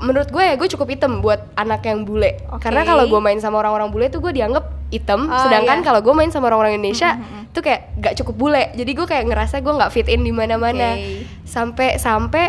menurut 0.00 0.28
gue 0.28 0.40
ya 0.40 0.54
gue 0.54 0.68
cukup 0.68 0.88
hitam 0.88 1.20
buat 1.20 1.52
anak 1.54 1.84
yang 1.84 2.02
bule 2.02 2.40
Oke. 2.48 2.64
karena 2.64 2.82
kalau 2.82 3.04
gue 3.04 3.20
main 3.20 3.36
sama 3.36 3.58
orang-orang 3.58 3.88
bule 3.88 4.08
tuh 4.08 4.18
gue 4.18 4.32
dianggap 4.32 4.64
hitam 4.88 5.24
Oh, 5.24 5.38
sedangkan 5.38 5.78
iya. 5.78 5.84
kalau 5.84 6.00
gue 6.00 6.10
main 6.10 6.28
sama 6.28 6.48
orang-orang 6.48 6.74
Indonesia 6.74 7.14
Mm, 7.14 7.20
mm, 7.20 7.30
mm. 7.30 7.44
tuh 7.50 7.62
kayak 7.62 7.80
gak 7.96 8.14
cukup 8.16 8.34
bule 8.36 8.62
jadi 8.72 8.90
gue 8.90 9.06
kayak 9.06 9.24
ngerasa 9.26 9.56
gue 9.58 9.72
nggak 9.72 9.90
fit 9.90 10.08
in 10.08 10.20
di 10.20 10.32
mana-mana 10.32 10.96
Oke. 10.96 11.28
sampai 11.44 11.88
sampai 11.96 12.46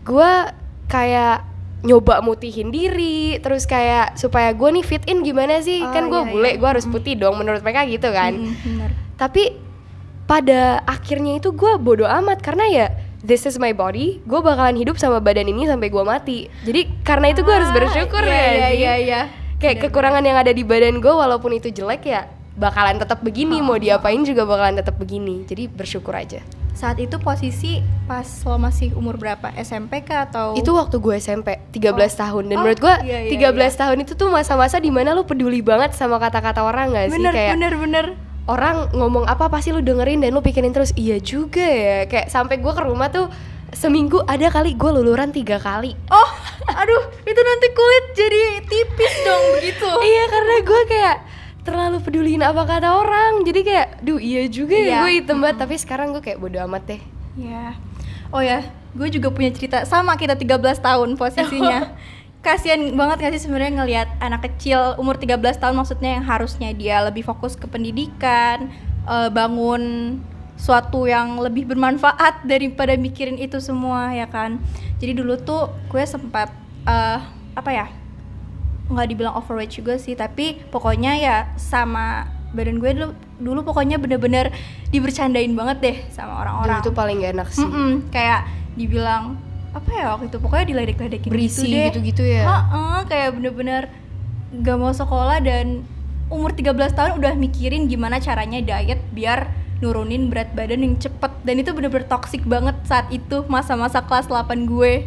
gue 0.00 0.30
kayak 0.86 1.44
nyoba 1.80 2.20
mutihin 2.20 2.68
diri 2.68 3.36
terus 3.38 3.64
kayak 3.64 4.14
supaya 4.14 4.52
gue 4.52 4.68
nih 4.70 4.84
fit 4.84 5.04
in 5.06 5.20
gimana 5.20 5.58
sih 5.58 5.80
Oh, 5.80 5.90
kan 5.90 6.06
gue 6.06 6.16
iya, 6.18 6.28
bule 6.28 6.50
iya. 6.50 6.56
gue 6.56 6.68
harus 6.68 6.84
putih 6.84 7.14
dong 7.14 7.34
menurut 7.34 7.60
mereka 7.60 7.82
gitu 7.84 8.08
kan 8.08 8.36
Mm, 8.36 8.54
bener. 8.56 8.90
tapi 9.16 9.56
pada 10.24 10.84
akhirnya 10.84 11.36
itu 11.36 11.50
gue 11.50 11.72
bodoh 11.76 12.06
amat 12.06 12.38
karena 12.38 12.64
ya 12.68 12.86
this 13.20 13.44
is 13.44 13.56
my 13.56 13.70
body 13.70 14.20
gue 14.24 14.40
bakalan 14.40 14.74
hidup 14.74 14.96
sama 14.96 15.20
badan 15.20 15.46
ini 15.46 15.64
sampai 15.64 15.88
gue 15.88 16.04
mati. 16.04 16.38
Jadi 16.64 17.04
karena 17.04 17.30
itu 17.30 17.40
gue 17.40 17.52
harus 17.52 17.70
Ah, 17.70 17.76
bersyukur 17.76 18.22
iya, 18.24 18.32
ya 18.32 18.48
iya, 18.50 18.70
iya, 18.72 18.94
iya. 18.96 19.20
kayak 19.56 19.76
Bener, 19.78 19.84
kekurangan 19.88 20.22
yang 20.24 20.36
ada 20.36 20.50
di 20.50 20.64
badan 20.64 20.98
gue 20.98 21.12
walaupun 21.12 21.52
itu 21.52 21.68
jelek 21.70 22.02
ya 22.04 22.26
bakalan 22.56 22.96
tetap 22.96 23.20
begini. 23.20 23.60
Oh, 23.60 23.72
mau 23.72 23.78
diapain 23.78 24.20
juga 24.20 24.44
bakalan 24.44 24.76
tetap 24.76 24.96
begini. 24.96 25.48
Jadi 25.48 25.64
bersyukur 25.68 26.12
aja. 26.12 26.44
Saat 26.70 26.96
itu 26.96 27.20
posisi 27.20 27.84
pas 28.04 28.24
lo 28.24 28.56
masih 28.56 28.96
umur 28.96 29.16
berapa? 29.16 29.52
SMP 29.54 30.00
kah 30.00 30.24
atau? 30.24 30.56
itu 30.56 30.72
waktu 30.72 30.96
gue 30.96 31.14
SMP 31.16 31.60
13 31.72 31.92
tahun. 32.16 32.44
Dan 32.48 32.56
Oh, 32.56 32.64
menurut 32.64 32.80
gue 32.80 32.94
iya, 33.04 33.28
iya, 33.28 33.52
13 33.52 33.80
tahun 33.80 33.96
itu 34.00 34.12
tuh 34.16 34.32
masa-masa 34.32 34.80
di 34.80 34.88
mana 34.88 35.12
lu 35.12 35.28
peduli 35.28 35.60
banget 35.60 35.92
sama 35.92 36.16
kata-kata 36.16 36.64
orang 36.64 36.92
gak 36.92 37.12
sih? 37.12 37.20
Bener, 37.20 37.32
kayak 37.32 37.52
bener, 37.56 37.72
bener. 37.76 38.06
Orang 38.50 38.90
ngomong 38.90 39.24
apa 39.24 39.46
pasti 39.46 39.70
lu 39.70 39.78
dengerin 39.78 40.18
dan 40.18 40.30
lu 40.30 40.40
pikirin 40.40 40.70
terus 40.70 40.90
iya 40.94 41.16
juga 41.16 41.62
ya 41.62 42.04
kayak 42.04 42.26
sampai 42.26 42.58
gue 42.58 42.68
ke 42.68 42.82
rumah 42.82 43.06
tuh 43.08 43.30
seminggu 43.70 44.18
ada 44.24 44.50
kali 44.50 44.74
gue 44.74 44.90
luluran 44.90 45.30
tiga 45.30 45.56
kali 45.56 45.94
Oh, 46.10 46.28
aduh, 46.68 47.02
itu 47.22 47.40
nanti 47.40 47.66
kulit 47.70 48.04
jadi 48.12 48.40
tipis 48.64 49.14
dong 49.22 49.44
begitu. 49.54 49.86
iya 50.10 50.24
karena 50.26 50.54
gue 50.60 50.82
kayak 50.84 51.16
terlalu 51.60 51.96
peduliin 52.00 52.42
apa 52.42 52.66
kata 52.66 52.90
orang 52.96 53.44
jadi 53.44 53.60
kayak 53.62 53.88
duh 54.00 54.18
iya 54.18 54.42
juga 54.44 54.74
Iya. 54.74 54.90
ya 54.90 54.98
gue 54.98 55.12
hitam 55.14 55.38
banget 55.38 55.56
tapi 55.60 55.74
sekarang 55.76 56.10
gue 56.10 56.18
kayak 56.20 56.38
bodo 56.38 56.58
amat 56.60 56.82
deh 56.88 57.02
Ya. 57.32 57.78
Oh 58.30 58.38
ya, 58.38 58.62
gue 58.90 59.06
juga 59.08 59.30
punya 59.30 59.50
cerita 59.50 59.82
sama 59.84 60.14
kita 60.14 60.34
13 60.34 60.50
tahun 60.78 61.14
posisinya. 61.14 61.94
Kasian 62.40 62.96
banget 62.96 63.20
gak 63.20 63.32
sih 63.36 63.44
sebenarnya 63.44 63.72
ngelihat 63.84 64.08
anak 64.16 64.48
kecil 64.48 64.96
umur 64.96 65.20
13 65.20 65.60
tahun 65.60 65.76
maksudnya 65.76 66.16
yang 66.16 66.24
harusnya 66.24 66.72
dia 66.72 67.04
lebih 67.04 67.20
fokus 67.20 67.52
ke 67.52 67.68
pendidikan, 67.68 68.72
eh, 69.04 69.28
bangun 69.28 70.16
suatu 70.56 71.04
yang 71.04 71.36
lebih 71.40 71.68
bermanfaat 71.68 72.44
daripada 72.52 72.96
mikirin 72.96 73.36
itu 73.36 73.60
semua 73.60 74.16
ya 74.16 74.24
kan. 74.24 74.56
Jadi 74.96 75.12
dulu 75.20 75.36
tuh 75.36 75.68
gue 75.92 76.00
sempat 76.08 76.48
eh, 76.88 77.18
apa 77.56 77.70
ya? 77.72 77.86
nggak 78.90 79.06
dibilang 79.06 79.38
overweight 79.38 79.70
juga 79.70 79.94
sih 80.02 80.18
tapi 80.18 80.58
pokoknya 80.68 81.14
ya 81.14 81.36
sama 81.54 82.26
badan 82.50 82.82
gue 82.82 82.90
dulu 82.90 83.14
dulu 83.38 83.60
pokoknya 83.70 84.02
bener-bener 84.02 84.50
dibercandain 84.90 85.54
banget 85.54 85.78
deh 85.78 85.96
sama 86.10 86.42
orang-orang 86.42 86.82
itu 86.82 86.90
paling 86.90 87.22
gak 87.22 87.32
enak 87.38 87.48
sih 87.54 87.62
Mm-mm, 87.62 88.10
kayak 88.10 88.50
dibilang 88.74 89.38
apa 89.70 89.90
ya 89.90 90.04
waktu 90.10 90.26
itu? 90.26 90.38
Pokoknya 90.38 90.66
diledek-ledekin 90.66 91.30
berisi 91.30 91.62
gitu 91.62 91.70
deh. 91.70 91.86
gitu-gitu 91.88 92.24
ya? 92.26 92.42
Heeh, 92.42 92.98
kayak 93.06 93.28
bener-bener 93.34 93.82
gak 94.52 94.76
mau 94.76 94.90
sekolah 94.90 95.38
dan 95.38 95.86
umur 96.26 96.50
13 96.50 96.74
tahun 96.90 97.12
udah 97.16 97.34
mikirin 97.34 97.86
gimana 97.86 98.18
caranya 98.18 98.58
diet 98.58 98.98
biar 99.10 99.46
nurunin 99.78 100.26
berat 100.26 100.50
badan 100.52 100.82
yang 100.82 100.94
cepet. 100.96 101.30
Dan 101.42 101.58
itu 101.58 101.70
bener-bener 101.70 102.04
toxic 102.04 102.42
banget 102.44 102.74
saat 102.84 103.06
itu 103.08 103.46
masa-masa 103.46 103.98
kelas 104.00 104.26
8 104.26 104.42
gue. 104.64 105.06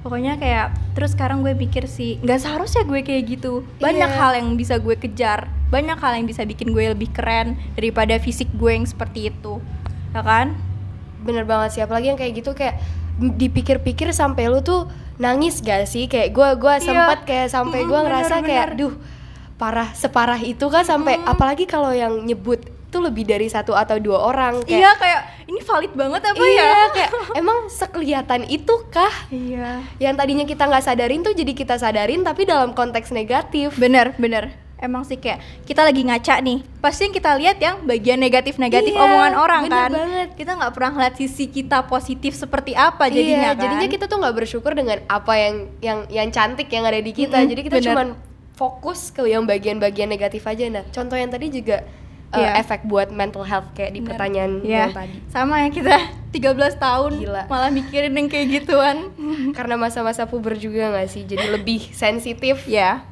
Pokoknya 0.00 0.36
kayak 0.36 0.66
terus 0.92 1.16
sekarang 1.16 1.40
gue 1.40 1.56
pikir 1.56 1.88
sih 1.88 2.20
nggak 2.20 2.36
seharusnya 2.36 2.84
gue 2.84 3.00
kayak 3.00 3.22
gitu. 3.30 3.64
Banyak 3.80 4.10
Iya. 4.10 4.18
hal 4.20 4.32
yang 4.36 4.52
bisa 4.52 4.76
gue 4.76 4.92
kejar. 4.94 5.48
Banyak 5.72 5.96
hal 5.96 6.12
yang 6.14 6.26
bisa 6.28 6.44
bikin 6.44 6.70
gue 6.70 6.92
lebih 6.92 7.08
keren 7.08 7.56
daripada 7.72 8.20
fisik 8.20 8.52
gue 8.52 8.68
yang 8.68 8.84
seperti 8.84 9.32
itu. 9.32 9.64
Ya 10.12 10.20
kan? 10.20 10.52
Bener 11.24 11.48
banget 11.48 11.72
sih 11.72 11.80
apalagi 11.80 12.12
yang 12.12 12.20
kayak 12.20 12.36
gitu 12.36 12.52
kayak 12.52 12.76
dipikir-pikir 13.16 14.10
sampai 14.10 14.48
lu 14.48 14.60
tuh 14.60 14.86
nangis 15.16 15.58
gak 15.58 15.84
sih? 15.84 16.06
Kayak 16.06 16.32
gue 16.32 16.48
gua 16.56 16.74
Iya. 16.76 16.84
sempet 16.84 17.18
kayak 17.24 17.48
sampai 17.48 17.80
gue 17.82 18.00
ngerasa 18.00 18.34
bener, 18.38 18.46
kayak 18.46 18.66
bener. 18.72 18.80
duh 18.80 18.94
parah 19.54 19.86
separah 19.92 20.42
itu 20.42 20.66
kan 20.66 20.82
sampai 20.82 21.14
apalagi 21.22 21.62
kalau 21.62 21.94
yang 21.94 22.26
nyebut 22.26 22.58
tuh 22.90 22.98
lebih 22.98 23.22
dari 23.22 23.46
satu 23.46 23.70
atau 23.70 23.98
dua 23.98 24.18
orang 24.24 24.62
kayak 24.62 24.78
iya 24.78 24.90
kayak 24.94 25.20
ini 25.46 25.60
valid 25.60 25.92
banget 25.92 26.22
apa 26.24 26.38
ya? 26.38 26.46
Iya 26.46 26.72
kayak 26.90 27.10
emang 27.40 27.58
sekelihatan 27.68 28.42
itu 28.46 28.74
kah? 28.88 29.14
Iya. 29.28 29.82
Yang 29.98 30.14
tadinya 30.16 30.44
kita 30.44 30.62
nggak 30.64 30.84
sadarin 30.84 31.22
tuh 31.22 31.34
jadi 31.34 31.52
kita 31.52 31.74
sadarin 31.74 32.22
tapi 32.22 32.46
dalam 32.46 32.70
konteks 32.70 33.10
negatif. 33.10 33.74
Bener 33.74 34.14
bener 34.14 34.63
emang 34.84 35.02
sih 35.02 35.16
kayak 35.16 35.38
kita 35.62 35.80
lagi 35.80 36.00
ngaca 36.00 36.34
nih 36.38 36.60
pasti 36.78 37.00
yang 37.02 37.14
kita 37.14 37.30
lihat 37.34 37.56
yang 37.58 37.76
bagian 37.82 38.16
negatif 38.16 38.54
negatif 38.54 38.90
Iya, 38.90 39.00
omongan 39.00 39.34
orang 39.34 39.62
bener 39.62 39.74
kan 39.74 39.90
banget. 39.90 40.28
kita 40.34 40.52
nggak 40.54 40.72
pernah 40.72 40.90
ngeliat 40.92 41.14
sisi 41.14 41.44
kita 41.46 41.78
positif 41.84 42.32
seperti 42.34 42.72
apa 42.72 43.08
jadinya 43.08 43.40
iya, 43.40 43.50
kan 43.50 43.62
jadinya 43.64 43.88
kita 43.88 44.04
tuh 44.04 44.18
nggak 44.18 44.36
bersyukur 44.36 44.72
dengan 44.72 45.00
apa 45.06 45.32
yang 45.34 45.54
yang 45.80 45.98
yang 46.08 46.28
cantik 46.28 46.68
yang 46.68 46.84
ada 46.84 46.98
di 46.98 47.10
kita 47.10 47.36
Mm-mm, 47.36 47.50
jadi 47.50 47.60
kita 47.62 47.76
bener. 47.76 47.88
cuman 47.88 48.08
fokus 48.52 49.10
ke 49.10 49.24
yang 49.24 49.42
bagian-bagian 49.42 50.06
negatif 50.06 50.44
aja 50.44 50.62
nah 50.68 50.84
contoh 50.86 51.16
yang 51.16 51.26
tadi 51.26 51.50
juga 51.50 51.82
uh, 52.30 52.36
Iya. 52.36 52.50
efek 52.60 52.84
buat 52.84 53.08
mental 53.08 53.42
health 53.42 53.70
kayak 53.72 53.90
di 53.90 53.98
Bener. 53.98 54.08
pertanyaan 54.10 54.52
Iya, 54.60 54.78
yang 54.84 54.92
tadi 54.92 55.16
sama 55.28 55.54
ya 55.58 55.68
kita 55.70 55.94
13 56.30 56.50
tahun 56.76 57.12
Gila. 57.16 57.42
malah 57.46 57.70
mikirin 57.70 58.10
yang 58.10 58.26
kayak 58.26 58.46
gituan 58.52 59.14
karena 59.56 59.74
masa-masa 59.74 60.26
puber 60.26 60.54
juga 60.54 60.90
nggak 60.90 61.08
sih 61.08 61.22
jadi 61.22 61.46
lebih 61.52 61.94
sensitif 61.94 62.66
ya 62.66 63.06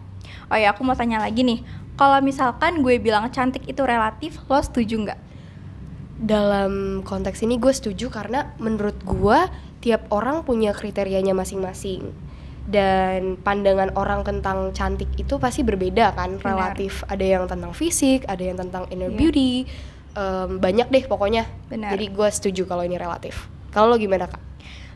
oh 0.53 0.59
ya 0.61 0.77
aku 0.77 0.85
mau 0.85 0.93
tanya 0.93 1.19
lagi 1.19 1.41
nih. 1.41 1.65
Kalau 1.97 2.21
misalkan 2.21 2.85
gue 2.85 3.01
bilang 3.01 3.29
cantik 3.33 3.65
itu 3.65 3.81
relatif 3.83 4.37
lo 4.47 4.61
setuju 4.61 5.09
nggak? 5.09 5.21
Dalam 6.23 7.03
konteks 7.03 7.43
ini 7.43 7.59
gue 7.59 7.73
setuju 7.75 8.07
karena 8.07 8.55
menurut 8.63 8.95
gue 9.03 9.39
tiap 9.83 10.07
orang 10.15 10.45
punya 10.47 10.71
kriterianya 10.71 11.35
masing-masing. 11.35 12.13
Dan 12.63 13.43
pandangan 13.43 13.91
orang 13.99 14.23
tentang 14.23 14.71
cantik 14.71 15.11
itu 15.19 15.35
pasti 15.43 15.67
berbeda 15.67 16.15
kan 16.15 16.39
Benar. 16.39 16.47
relatif. 16.47 17.03
Ada 17.11 17.25
yang 17.27 17.45
tentang 17.51 17.75
fisik 17.75 18.23
ada 18.31 18.39
yang 18.39 18.55
tentang 18.55 18.87
inner 18.95 19.11
Iya. 19.11 19.19
beauty 19.19 19.67
em, 20.15 20.63
banyak 20.63 20.87
deh 20.93 21.05
pokoknya. 21.11 21.49
Benar. 21.67 21.97
jadi 21.97 22.07
gue 22.13 22.29
setuju 22.31 22.63
kalau 22.71 22.87
ini 22.87 22.95
relatif. 22.95 23.51
Kalau 23.75 23.91
lo 23.91 23.97
gimana 23.99 24.29
kak 24.31 24.52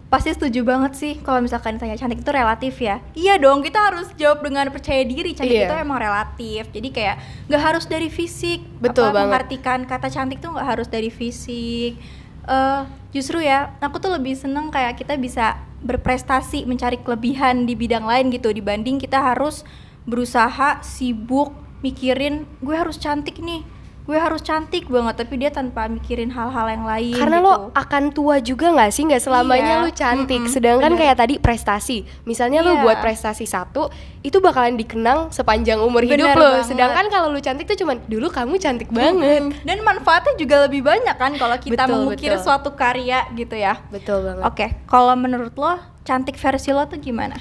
pasti 0.07 0.31
setuju 0.31 0.63
banget 0.63 0.93
sih 0.95 1.13
kalau 1.19 1.43
misalkan 1.43 1.77
ditanya 1.77 1.99
cantik 1.99 2.23
itu 2.23 2.31
relatif 2.31 2.79
ya? 2.79 3.03
Iya 3.19 3.43
dong 3.43 3.61
kita 3.67 3.79
harus 3.91 4.07
jawab 4.15 4.47
dengan 4.47 4.71
percaya 4.71 5.03
diri 5.03 5.35
cantik 5.35 5.59
Iya. 5.59 5.67
itu 5.67 5.77
emang 5.83 5.99
relatif. 5.99 6.71
Jadi 6.71 6.89
kayak 6.95 7.17
nggak 7.51 7.63
harus 7.63 7.85
dari 7.91 8.07
fisik. 8.07 8.63
Betul 8.79 9.11
apa, 9.11 9.19
banget. 9.19 9.27
mengartikan 9.27 9.81
kata 9.83 10.07
cantik 10.07 10.39
tuh 10.39 10.55
nggak 10.55 10.69
harus 10.79 10.87
dari 10.87 11.11
fisik. 11.11 11.99
Eh, 12.47 12.83
justru 13.11 13.43
ya 13.43 13.75
aku 13.83 13.99
tuh 13.99 14.15
lebih 14.15 14.39
seneng 14.39 14.71
kayak 14.71 15.03
kita 15.03 15.19
bisa 15.19 15.59
berprestasi 15.83 16.63
mencari 16.63 17.03
kelebihan 17.03 17.67
di 17.67 17.75
bidang 17.75 18.07
lain 18.07 18.31
gitu 18.31 18.55
dibanding 18.55 19.03
kita 19.03 19.19
harus 19.19 19.67
berusaha 20.07 20.79
sibuk 20.87 21.51
mikirin 21.83 22.47
gue 22.63 22.75
harus 22.75 22.97
cantik 22.97 23.43
nih 23.43 23.67
gue 24.07 24.15
harus 24.15 24.39
cantik 24.39 24.87
banget 24.87 25.15
tapi 25.17 25.35
dia 25.37 25.51
tanpa 25.51 25.85
mikirin 25.87 26.31
hal-hal 26.31 26.67
yang 26.69 26.83
lain 26.83 27.11
karena 27.13 27.37
gitu. 27.37 27.47
lo 27.49 27.55
akan 27.75 28.03
tua 28.09 28.39
juga 28.39 28.71
nggak 28.71 28.89
sih 28.89 29.03
nggak 29.05 29.19
selamanya 29.21 29.73
Iya. 29.73 29.83
lo 29.83 29.91
cantik 29.91 30.41
Mm-mm, 30.41 30.53
sedangkan 30.53 30.91
bener. 30.91 31.01
kayak 31.03 31.17
tadi 31.19 31.35
prestasi 31.37 31.97
misalnya 32.23 32.63
lo 32.63 32.73
Iya. 32.73 32.83
buat 32.83 32.99
prestasi 33.01 33.45
satu 33.45 33.91
itu 34.21 34.39
bakalan 34.39 34.75
dikenang 34.75 35.29
sepanjang 35.29 35.79
umur 35.79 36.01
hidup 36.01 36.23
Bener 36.23 36.35
lo 36.35 36.47
banget. 36.55 36.67
sedangkan 36.69 37.05
kalau 37.09 37.29
lo 37.29 37.41
cantik 37.41 37.67
tuh 37.67 37.75
cuman 37.77 37.99
dulu 38.05 38.27
kamu 38.29 38.55
cantik 38.57 38.89
banget 38.89 39.43
Mm-mm. 39.43 39.67
Dan 39.67 39.83
manfaatnya 39.83 40.35
juga 40.37 40.57
lebih 40.63 40.81
banyak 40.81 41.17
kan 41.17 41.35
kalau 41.35 41.57
kita 41.57 41.75
Betul, 41.81 41.95
mengukir 42.01 42.31
betul. 42.31 42.45
suatu 42.45 42.71
karya 42.73 43.27
gitu 43.33 43.55
ya. 43.55 43.75
betul 43.89 44.23
banget 44.23 44.43
Oke, 44.45 44.67
kalau 44.87 45.15
menurut 45.15 45.51
lo 45.53 45.75
cantik 46.03 46.35
versi 46.35 46.71
lo 46.71 46.87
tuh 46.87 46.97
gimana? 46.97 47.35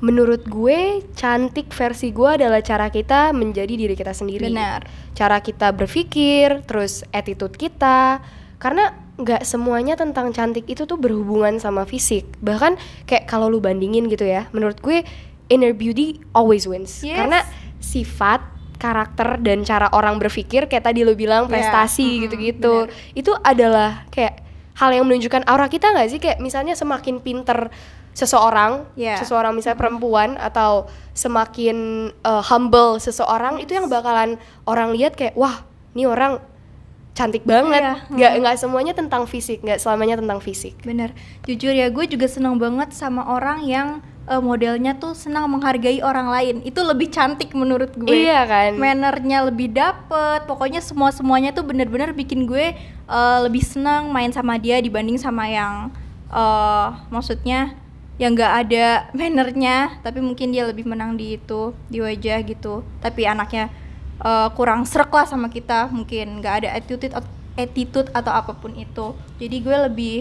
Menurut 0.00 0.48
gue, 0.48 1.04
cantik 1.12 1.68
versi 1.76 2.08
gue 2.08 2.40
adalah 2.40 2.64
cara 2.64 2.88
kita 2.88 3.36
menjadi 3.36 3.76
diri 3.76 3.92
kita 3.92 4.16
sendiri. 4.16 4.48
Benar. 4.48 4.88
Cara 5.12 5.44
kita 5.44 5.76
berpikir, 5.76 6.64
terus 6.64 7.04
attitude 7.12 7.52
kita. 7.56 8.24
Karena 8.56 8.96
nggak 9.20 9.44
semuanya 9.44 10.00
tentang 10.00 10.32
cantik 10.32 10.64
itu 10.64 10.88
tuh 10.88 10.96
berhubungan 10.96 11.60
sama 11.60 11.84
fisik. 11.84 12.24
Bahkan 12.40 12.80
kayak 13.04 13.28
kalau 13.28 13.52
lu 13.52 13.60
bandingin 13.60 14.08
gitu 14.08 14.24
ya, 14.24 14.48
menurut 14.56 14.80
gue 14.80 15.04
inner 15.52 15.76
beauty 15.76 16.16
always 16.32 16.64
wins. 16.64 17.04
Yes. 17.04 17.20
Karena 17.20 17.44
sifat, 17.76 18.40
karakter 18.80 19.36
dan 19.44 19.60
cara 19.68 19.92
orang 19.92 20.16
berpikir 20.16 20.64
kayak 20.64 20.88
tadi 20.88 21.04
lu 21.04 21.12
bilang 21.12 21.44
Iya, 21.46 21.52
prestasi 21.52 22.24
gitu-gitu. 22.24 22.88
Itu 23.12 23.36
adalah 23.44 24.08
kayak 24.08 24.40
hal 24.80 24.96
yang 24.96 25.04
menunjukkan 25.04 25.44
aura 25.44 25.68
kita 25.68 25.92
nggak 25.92 26.08
sih 26.08 26.16
kayak 26.16 26.40
misalnya 26.40 26.72
semakin 26.72 27.20
pinter 27.20 27.68
seseorang, 28.12 28.84
Iya. 28.98 29.22
seseorang 29.22 29.54
misalnya 29.54 29.78
perempuan 29.78 30.34
atau 30.36 30.90
semakin 31.14 32.10
uh, 32.26 32.42
humble 32.42 32.98
seseorang 32.98 33.62
itu 33.62 33.76
yang 33.76 33.86
bakalan 33.86 34.36
orang 34.66 34.92
lihat 34.94 35.14
kayak 35.14 35.36
wah, 35.38 35.62
ini 35.94 36.06
orang 36.06 36.42
cantik 37.14 37.42
banget. 37.44 37.82
Iya, 37.82 37.94
Nggak 38.08 38.32
nggak 38.40 38.56
semuanya 38.56 38.92
tentang 38.96 39.26
fisik, 39.26 39.60
nggak 39.60 39.82
selamanya 39.82 40.18
tentang 40.18 40.38
fisik. 40.40 40.78
Bener. 40.82 41.12
Jujur 41.44 41.74
ya, 41.74 41.90
gue 41.90 42.04
juga 42.06 42.26
seneng 42.30 42.56
banget 42.56 42.94
sama 42.94 43.26
orang 43.26 43.66
yang 43.66 44.00
eh, 44.30 44.38
modelnya 44.38 44.94
tuh 44.96 45.12
senang 45.12 45.50
menghargai 45.50 46.00
orang 46.00 46.30
lain. 46.30 46.56
Itu 46.62 46.80
lebih 46.86 47.10
cantik 47.10 47.50
menurut 47.52 47.92
gue. 47.98 48.14
Iya 48.14 48.46
kan? 48.46 48.78
Mannernya 48.78 49.50
lebih 49.50 49.74
dapet. 49.74 50.46
Pokoknya 50.46 50.78
semua 50.80 51.10
semuanya 51.10 51.50
tuh 51.50 51.66
bener-bener 51.66 52.14
bikin 52.14 52.46
gue 52.46 52.72
eh, 52.88 53.38
lebih 53.42 53.62
senang 53.66 54.08
main 54.14 54.30
sama 54.30 54.56
dia 54.56 54.78
dibanding 54.78 55.18
sama 55.18 55.50
yang 55.50 55.90
eh 56.30 56.88
maksudnya 57.10 57.74
yang 58.20 58.36
nggak 58.36 58.52
ada 58.68 59.08
mannernya, 59.16 59.96
tapi 60.04 60.20
mungkin 60.20 60.52
dia 60.52 60.68
lebih 60.68 60.84
menang 60.84 61.16
di 61.16 61.40
itu 61.40 61.72
di 61.88 62.04
wajah 62.04 62.44
gitu. 62.44 62.84
Tapi 63.00 63.24
anaknya 63.24 63.72
eh, 64.20 64.48
kurang 64.52 64.84
serak 64.84 65.08
lah 65.08 65.24
sama 65.24 65.48
kita, 65.48 65.88
mungkin 65.88 66.44
nggak 66.44 66.54
ada 66.64 66.68
attitude 66.76 67.16
attitude 67.56 68.12
atau 68.12 68.28
apa 68.28 68.52
pun 68.52 68.76
itu. 68.76 69.16
Jadi 69.40 69.56
gue 69.64 69.76
lebih 69.88 70.16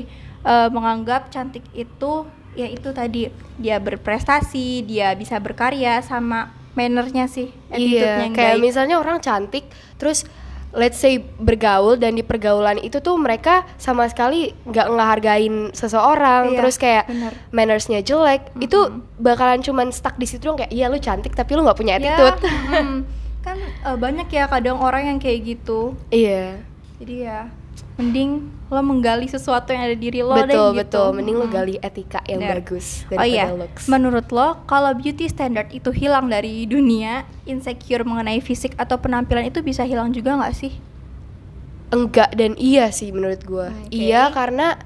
eh, 0.47 0.69
menganggap 0.71 1.27
cantik 1.27 1.67
itu 1.75 2.23
ya 2.55 2.65
itu 2.71 2.89
tadi 2.95 3.27
dia 3.59 3.77
berprestasi, 3.83 4.87
dia 4.87 5.11
bisa 5.13 5.35
berkarya 5.37 5.99
sama 5.99 6.55
mannernya 6.79 7.27
sih, 7.27 7.51
attitude-nya 7.67 8.15
Iya, 8.15 8.23
yang 8.23 8.33
kayak 8.33 8.55
baik. 8.57 8.63
misalnya 8.63 8.95
orang 8.95 9.19
cantik, 9.19 9.67
terus 9.99 10.23
let's 10.71 10.95
say 10.95 11.17
bergaul 11.17 11.95
dan 11.95 12.13
di 12.13 12.21
pergaulan 12.21 12.77
itu 12.77 12.99
tuh 12.99 13.15
mereka 13.15 13.65
sama 13.75 14.05
sekali 14.05 14.53
nggak 14.63 14.87
ngehargain 14.87 15.55
seseorang, 15.71 16.53
Iya, 16.53 16.57
terus 16.57 16.75
kayak 16.75 17.05
bener. 17.05 17.33
mannersnya 17.49 17.99
jelek, 17.99 18.53
itu 18.59 18.77
bakalan 19.15 19.59
cuman 19.59 19.89
stuck 19.89 20.13
di 20.15 20.25
situ 20.25 20.43
dong 20.43 20.55
kayak 20.55 20.69
iya 20.69 20.85
lu 20.85 20.97
cantik 20.97 21.33
tapi 21.33 21.53
lu 21.53 21.63
nggak 21.63 21.73
punya 21.75 21.95
Ya, 21.95 22.13
attitude. 22.13 22.39
mm, 22.45 22.97
kan 23.45 23.57
eh, 23.57 23.97
banyak 23.97 24.27
ya 24.27 24.45
kadang 24.45 24.77
orang 24.77 25.07
yang 25.07 25.17
kayak 25.17 25.41
gitu. 25.47 25.97
iya, 26.09 26.61
Jadi 26.97 27.15
ya 27.23 27.47
mending 27.95 28.47
lo 28.69 28.79
menggali 28.79 29.25
sesuatu 29.25 29.73
yang 29.73 29.81
ada 29.83 29.97
di 29.97 30.03
diri 30.07 30.21
lo 30.21 30.35
deh 30.35 30.45
betul 30.45 30.69
gitu. 30.71 30.79
betul. 30.79 31.07
Mending 31.11 31.35
lu 31.35 31.45
Mm. 31.45 31.53
gali 31.53 31.75
etika 31.79 32.19
yang 32.23 32.39
Bener. 32.39 32.61
bagus 32.61 33.03
Oh 33.05 33.17
daripada 33.17 33.27
iya, 33.27 33.45
looks. 33.49 33.83
menurut 33.85 34.27
lo 34.29 34.61
kalau 34.63 34.93
beauty 34.93 35.25
standard 35.25 35.67
itu 35.69 35.89
hilang 35.89 36.27
dari 36.27 36.63
dunia, 36.63 37.23
insecure 37.43 38.03
mengenai 38.03 38.39
fisik 38.39 38.75
atau 38.75 38.95
penampilan 38.95 39.45
itu 39.45 39.59
bisa 39.59 39.81
hilang 39.83 40.11
juga 40.11 40.37
nggak 40.37 40.53
sih? 40.53 40.73
enggak 41.89 42.37
dan 42.37 42.53
iya 42.55 42.93
sih 42.93 43.09
menurut 43.09 43.41
gua. 43.43 43.73
Oke. 43.73 43.97
Iya 43.97 44.29
karena 44.29 44.77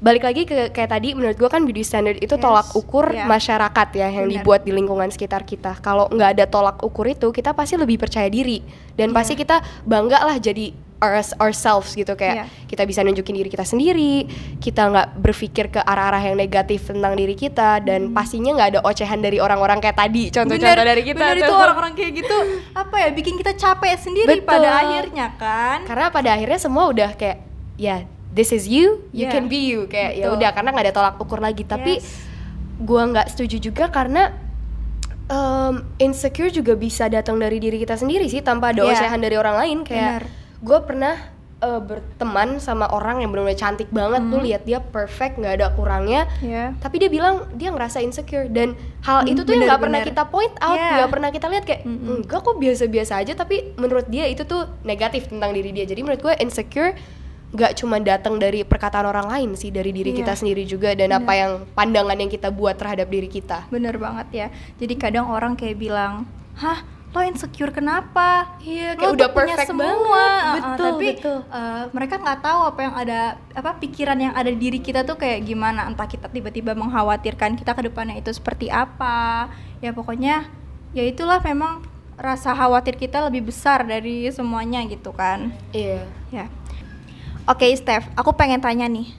balik 0.00 0.24
lagi 0.24 0.42
ke 0.42 0.72
kayak 0.72 0.90
tadi 0.90 1.12
menurut 1.12 1.36
gua 1.36 1.48
kan 1.48 1.60
beauty 1.62 1.84
standard 1.84 2.16
itu 2.16 2.32
Yes, 2.32 2.40
tolak 2.40 2.68
ukur 2.72 3.12
iya. 3.12 3.28
masyarakat 3.28 3.88
ya 3.94 4.08
yang 4.08 4.26
Bener. 4.26 4.40
dibuat 4.40 4.64
di 4.64 4.72
lingkungan 4.72 5.08
sekitar 5.08 5.44
kita. 5.44 5.76
Kalau 5.78 6.08
nggak 6.08 6.30
ada 6.34 6.44
tolak 6.44 6.80
ukur 6.80 7.04
itu 7.06 7.28
kita 7.28 7.52
pasti 7.52 7.76
lebih 7.76 7.96
percaya 7.96 8.26
diri 8.26 8.64
dan 8.94 9.12
Iya. 9.12 9.14
pasti 9.14 9.34
kita 9.34 9.56
bangga 9.84 10.20
lah 10.20 10.36
jadi 10.36 10.72
ours- 10.98 11.32
ourselves 11.36 11.92
gitu 11.92 12.12
kayak 12.12 12.34
Iya. 12.34 12.44
kita 12.66 12.82
bisa 12.84 13.00
nunjukin 13.00 13.32
diri 13.34 13.48
kita 13.48 13.64
sendiri, 13.64 14.24
kita 14.56 14.84
nggak 14.86 15.08
berpikir 15.16 15.68
ke 15.68 15.80
arah-arah 15.80 16.20
yang 16.22 16.36
negatif 16.36 16.84
tentang 16.86 17.12
diri 17.12 17.32
kita 17.32 17.80
dan 17.80 18.08
Hmm. 18.08 18.16
pastinya 18.16 18.52
nggak 18.54 18.68
ada 18.76 18.80
ocehan 18.82 19.16
dari 19.18 19.36
orang-orang 19.36 19.80
kayak 19.80 19.96
tadi 19.98 20.28
contoh-contoh 20.28 20.84
dari 20.86 21.00
kita 21.02 21.16
bener 21.18 21.36
tuh. 21.36 21.44
itu 21.44 21.54
orang-orang 21.54 21.92
kayak 21.92 22.12
gitu 22.14 22.36
apa 22.72 22.96
ya 22.98 23.08
bikin 23.12 23.34
kita 23.34 23.52
capek 23.54 23.96
sendiri 23.96 24.40
Betul. 24.40 24.48
pada 24.48 24.68
akhirnya 24.78 25.26
kan? 25.36 25.78
karena 25.84 26.06
pada 26.08 26.28
akhirnya 26.30 26.58
semua 26.58 26.84
udah 26.86 27.10
kayak 27.12 27.38
ya 27.76 28.04
this 28.30 28.50
is 28.50 28.64
you 28.64 29.02
you 29.10 29.24
Yeah. 29.24 29.32
can 29.32 29.46
be 29.46 29.66
you 29.66 29.86
kayak 29.86 30.16
ya 30.16 30.30
udah 30.30 30.50
karena 30.50 30.70
nggak 30.70 30.86
ada 30.86 30.94
tolak 30.94 31.14
ukur 31.16 31.38
lagi 31.38 31.62
tapi 31.62 31.98
Yes. 31.98 32.06
gua 32.78 33.04
nggak 33.06 33.26
setuju 33.28 33.56
juga 33.60 33.88
karena 33.88 34.30
em, 35.26 35.74
insecure 35.98 36.48
juga 36.48 36.74
bisa 36.74 37.06
datang 37.06 37.36
dari 37.36 37.58
diri 37.58 37.78
kita 37.78 37.94
sendiri 37.94 38.26
sih 38.26 38.40
tanpa 38.40 38.70
ada 38.70 38.82
Iya. 38.82 38.94
ocehan 38.96 39.20
dari 39.20 39.34
orang 39.34 39.56
lain 39.56 39.78
Benar. 39.80 39.86
kayak 39.86 40.12
gue 40.60 40.78
pernah 40.82 41.14
eh, 41.60 41.76
berteman 41.78 42.56
sama 42.56 42.88
orang 42.88 43.20
yang 43.20 43.28
benar-benar 43.28 43.52
cantik 43.54 43.92
banget 43.92 44.24
Hmm. 44.24 44.32
tuh 44.32 44.40
lihat 44.40 44.64
dia 44.64 44.80
perfect 44.80 45.36
nggak 45.36 45.54
ada 45.54 45.68
kurangnya 45.70 46.24
Ya. 46.40 46.72
tapi 46.76 46.96
dia 46.96 47.06
bilang 47.06 47.52
dia 47.52 47.68
ngerasa 47.68 48.00
insecure 48.00 48.48
dan 48.48 48.72
hal 49.00 49.22
Hmm, 49.22 49.28
itu 49.28 49.44
tuh 49.44 49.52
yang 49.52 49.68
nggak 49.68 49.76
pernah 49.78 50.00
kita 50.00 50.24
point 50.26 50.56
out 50.58 50.72
Yeah. 50.74 50.96
nggak 50.96 51.10
pernah 51.10 51.28
kita 51.28 51.46
lihat 51.46 51.64
kayak 51.64 51.82
enggak 51.84 52.40
kok 52.40 52.56
biasa-biasa 52.56 53.12
aja 53.18 53.32
tapi 53.34 53.76
menurut 53.76 54.08
dia 54.08 54.24
itu 54.24 54.42
tuh 54.42 54.72
negatif 54.82 55.28
tentang 55.28 55.52
diri 55.52 55.68
dia 55.70 55.84
jadi 55.84 56.00
menurut 56.00 56.18
gue 56.22 56.34
insecure 56.38 56.96
nggak 57.50 57.72
cuma 57.74 57.98
datang 57.98 58.38
dari 58.38 58.62
perkataan 58.62 59.04
orang 59.04 59.26
lain 59.26 59.50
sih 59.54 59.68
dari 59.68 59.90
diri 59.90 60.10
Iya. 60.10 60.22
kita 60.22 60.32
sendiri 60.34 60.62
juga 60.62 60.94
dan 60.94 61.10
apa 61.12 61.32
yang 61.34 61.52
pandangan 61.70 62.14
yang 62.14 62.30
kita 62.30 62.46
buat 62.48 62.74
terhadap 62.74 63.06
diri 63.06 63.26
kita 63.26 63.66
Bener 63.68 63.94
banget 63.96 64.28
ya. 64.30 64.46
Jadi 64.76 64.94
kadang 64.94 65.26
orang 65.26 65.54
kayak 65.54 65.74
bilang, 65.76 66.30
hah 66.54 66.78
lo 67.10 67.26
insecure 67.26 67.74
kenapa? 67.74 68.54
Iya, 68.62 68.94
Lo 68.94 69.02
kayak 69.02 69.02
tuh 69.02 69.16
udah 69.18 69.28
punya 69.28 69.46
perfect 69.50 69.66
semua. 69.68 69.82
banget. 69.82 70.30
Ah, 70.30 70.54
Betul, 70.54 70.86
tapi 70.86 71.06
betul. 71.10 71.38
eh, 71.42 71.82
mereka 71.90 72.14
nggak 72.16 72.38
tahu 72.40 72.60
apa 72.64 72.80
yang 72.80 72.94
ada, 72.94 73.20
apa 73.50 73.70
pikiran 73.76 74.18
yang 74.20 74.30
ada 74.30 74.46
di 74.46 74.58
diri 74.60 74.78
kita 74.78 75.02
tuh 75.02 75.18
kayak 75.18 75.42
gimana. 75.42 75.90
Entah 75.90 76.06
kita 76.06 76.30
tiba-tiba 76.30 76.70
mengkhawatirkan 76.72 77.58
kita 77.58 77.74
ke 77.74 77.82
depannya 77.82 78.14
itu 78.14 78.30
seperti 78.30 78.70
apa. 78.70 79.50
Ya 79.78 79.90
pokoknya, 79.90 80.46
ya 80.92 81.02
itulah 81.02 81.42
memang 81.42 81.82
rasa 82.14 82.54
khawatir 82.54 82.94
kita 82.94 83.26
lebih 83.26 83.50
besar 83.50 83.82
dari 83.82 84.30
semuanya 84.30 84.78
gitu 84.86 85.10
kan. 85.10 85.50
iya 85.72 86.06
Ya. 86.30 86.46
Oke, 87.50 87.66
Steph, 87.74 88.06
aku 88.14 88.30
pengen 88.38 88.62
tanya 88.62 88.86
nih. 88.86 89.10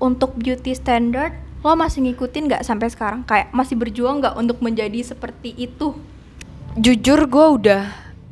Untuk 0.00 0.32
beauty 0.40 0.72
standard, 0.72 1.36
lo 1.60 1.76
masih 1.76 2.00
ngikutin 2.08 2.48
nggak 2.48 2.64
sampai 2.64 2.88
sekarang? 2.88 3.28
Kayak 3.28 3.52
masih 3.52 3.76
berjuang 3.76 4.24
nggak 4.24 4.40
untuk 4.40 4.64
menjadi 4.64 5.04
seperti 5.04 5.52
itu? 5.60 5.92
jujur 6.72 7.28
gue 7.28 7.46
udah 7.60 7.82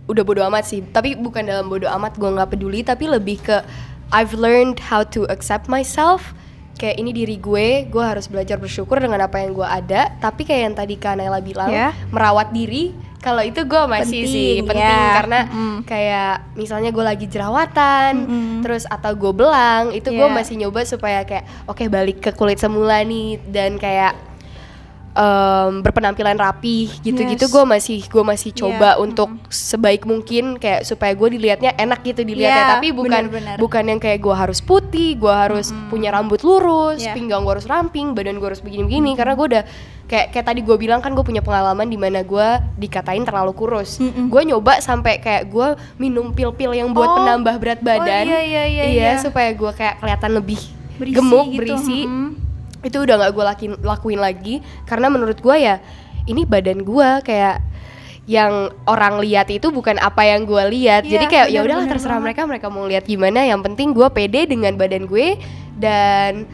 udah 0.08 0.22
bodo 0.24 0.40
amat 0.48 0.64
sih 0.64 0.80
tapi 0.80 1.12
bukan 1.12 1.44
dalam 1.44 1.68
bodo 1.68 1.84
amat 2.00 2.16
gue 2.16 2.24
nggak 2.24 2.50
peduli 2.56 2.80
tapi 2.80 3.04
lebih 3.04 3.36
ke 3.44 3.60
I've 4.10 4.32
learned 4.32 4.80
how 4.80 5.04
to 5.12 5.28
accept 5.28 5.68
myself 5.68 6.32
kayak 6.80 6.96
ini 6.96 7.12
diri 7.12 7.36
gue 7.36 7.84
gue 7.84 8.00
harus 8.00 8.26
belajar 8.32 8.56
bersyukur 8.56 8.96
dengan 8.96 9.28
apa 9.28 9.44
yang 9.44 9.52
gue 9.52 9.68
ada 9.68 10.16
tapi 10.24 10.48
kayak 10.48 10.72
yang 10.72 10.74
tadi 10.74 10.96
Kak 10.96 11.20
Naila 11.20 11.44
bilang 11.44 11.68
Ya. 11.68 11.92
merawat 12.08 12.48
diri 12.56 12.96
kalau 13.20 13.40
itu 13.40 13.60
gue 13.60 13.82
masih 13.86 14.20
Penting, 14.22 14.32
sih 14.32 14.52
penting 14.64 14.80
ya. 14.82 15.12
karena 15.14 15.40
Mm. 15.46 15.76
kayak 15.84 16.34
misalnya 16.54 16.88
gue 16.88 17.04
lagi 17.04 17.26
jerawatan 17.26 18.12
Mm-mm. 18.18 18.60
terus 18.60 18.84
atau 18.84 19.12
gue 19.12 19.28
belang 19.30 19.92
itu 19.92 20.08
gue 20.08 20.24
Ya. 20.24 20.32
masih 20.32 20.56
nyoba 20.56 20.80
supaya 20.82 21.20
kayak 21.22 21.44
oke 21.64 21.84
balik 21.86 22.18
ke 22.18 22.32
kulit 22.32 22.56
semula 22.56 23.00
nih 23.00 23.36
dan 23.44 23.76
kayak 23.76 24.16
em, 25.20 25.70
berpenampilan 25.80 26.32
rapi 26.34 26.88
gitu-gitu 27.00 27.44
Yes. 27.44 27.52
gue 27.52 27.64
masih 27.66 28.00
gue 28.02 28.24
masih 28.24 28.50
coba 28.50 28.96
Iya, 28.96 28.98
untuk 28.98 29.28
sebaik 29.46 30.02
mungkin 30.02 30.56
kayak 30.56 30.82
supaya 30.82 31.12
gue 31.12 31.28
dilihatnya 31.30 31.76
enak 31.76 32.00
gitu 32.02 32.22
dilihatnya 32.22 32.64
Iya, 32.64 32.72
tapi 32.72 32.88
bukan 32.90 33.22
bener-bener. 33.28 33.56
bukan 33.56 33.84
yang 33.86 34.00
kayak 34.00 34.18
gue 34.18 34.32
harus 34.32 34.58
putih 34.58 35.14
gue 35.14 35.28
harus 35.30 35.68
punya 35.86 36.08
rambut 36.10 36.40
lurus 36.40 36.98
Iya. 36.98 37.12
pinggang 37.12 37.42
gue 37.42 37.52
harus 37.52 37.68
ramping 37.68 38.12
badan 38.12 38.36
gue 38.36 38.48
harus 38.48 38.60
begini-begini 38.60 39.12
karena 39.12 39.34
gue 39.34 39.46
udah 39.46 39.64
kayak 40.06 40.26
kayak 40.30 40.42
tadi 40.44 40.60
gue 40.60 40.74
bilang 40.74 40.98
kan 40.98 41.12
gue 41.12 41.22
punya 41.22 41.38
pengalaman 41.38 41.86
di 41.86 41.94
mana 41.94 42.20
gue 42.20 42.48
dikatain 42.76 43.22
terlalu 43.22 43.52
kurus 43.52 43.98
Mm-mm. 43.98 44.26
gue 44.26 44.42
nyoba 44.44 44.80
sampai 44.80 45.18
kayak 45.18 45.46
gue 45.46 45.68
minum 45.96 46.32
pil-pil 46.32 46.72
yang 46.72 46.90
buat 46.90 47.06
Oh. 47.06 47.16
penambah 47.20 47.54
berat 47.58 47.80
badan 47.80 48.24
iya, 48.24 48.40
iya, 48.40 48.64
iya, 48.64 48.84
iya. 48.86 49.10
supaya 49.16 49.50
gue 49.50 49.70
kayak 49.70 49.98
kelihatan 49.98 50.32
lebih 50.32 50.58
Berisi 50.96 51.16
gemuk 51.16 51.46
gitu, 51.48 51.58
berisi 51.58 51.98
mm-mm. 52.04 52.28
Itu 52.80 52.96
udah 52.96 53.14
nggak 53.20 53.32
gue 53.36 53.44
lakuin 53.44 53.72
lakuin 53.84 54.20
lagi 54.20 54.54
karena 54.88 55.12
menurut 55.12 55.38
gue 55.40 55.56
ya 55.56 55.80
ini 56.24 56.44
badan 56.48 56.80
gue 56.84 57.08
kayak 57.24 57.60
yang 58.30 58.70
orang 58.86 59.18
lihat 59.18 59.50
itu 59.50 59.74
bukan 59.74 59.98
apa 59.98 60.22
yang 60.22 60.46
gue 60.46 60.62
lihat 60.70 61.02
Iya, 61.02 61.18
jadi 61.18 61.24
kayak 61.26 61.46
ya 61.50 61.60
udahlah 61.66 61.86
terserah 61.90 62.22
banget. 62.22 62.26
mereka 62.30 62.40
mereka 62.46 62.66
mau 62.70 62.86
lihat 62.86 63.04
gimana 63.08 63.42
yang 63.42 63.58
penting 63.58 63.90
gue 63.90 64.06
pede 64.12 64.46
dengan 64.46 64.78
badan 64.78 65.10
gue 65.10 65.34
dan 65.80 66.46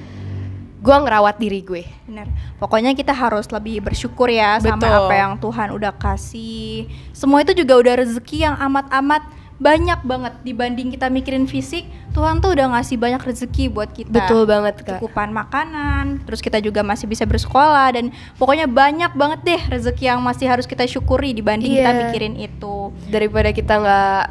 gue 0.81 0.97
ngerawat 0.97 1.37
diri 1.37 1.61
gue 1.67 1.83
Bener. 2.07 2.31
Pokoknya 2.57 2.95
kita 2.95 3.13
harus 3.13 3.51
lebih 3.51 3.83
bersyukur 3.83 4.31
ya 4.31 4.57
sama 4.63 4.79
Betul. 4.81 4.95
apa 5.11 5.15
yang 5.19 5.33
Tuhan 5.37 5.69
udah 5.75 5.93
kasih. 5.99 6.87
Semua 7.11 7.43
itu 7.43 7.53
juga 7.53 7.77
udah 7.77 7.95
rezeki 8.01 8.47
yang 8.47 8.57
amat-amat 8.57 9.27
banyak 9.57 10.05
banget 10.05 10.37
dibanding 10.43 10.93
kita 10.93 11.09
mikirin 11.09 11.45
fisik. 11.45 11.89
Tuhan 12.13 12.41
tuh 12.41 12.53
udah 12.53 12.73
ngasih 12.73 12.97
banyak 12.97 13.21
rezeki 13.21 13.69
buat 13.69 13.89
kita. 13.89 14.09
betul 14.09 14.45
banget 14.45 14.81
kak 14.81 15.01
Cukupan 15.01 15.33
makanan, 15.33 16.25
terus 16.25 16.41
kita 16.41 16.61
juga 16.61 16.81
masih 16.81 17.05
bisa 17.05 17.25
bersekolah 17.25 17.93
dan 17.93 18.09
pokoknya 18.37 18.65
banyak 18.67 19.13
banget 19.13 19.41
deh 19.43 19.63
rezeki 19.71 20.05
yang 20.07 20.21
masih 20.21 20.45
harus 20.45 20.65
kita 20.65 20.85
syukuri 20.85 21.33
dibanding 21.33 21.73
kita 21.73 21.89
Iya. 21.89 22.01
mikirin 22.05 22.35
itu. 22.37 22.93
daripada 23.09 23.51
kita 23.51 23.75
nggak 23.77 24.23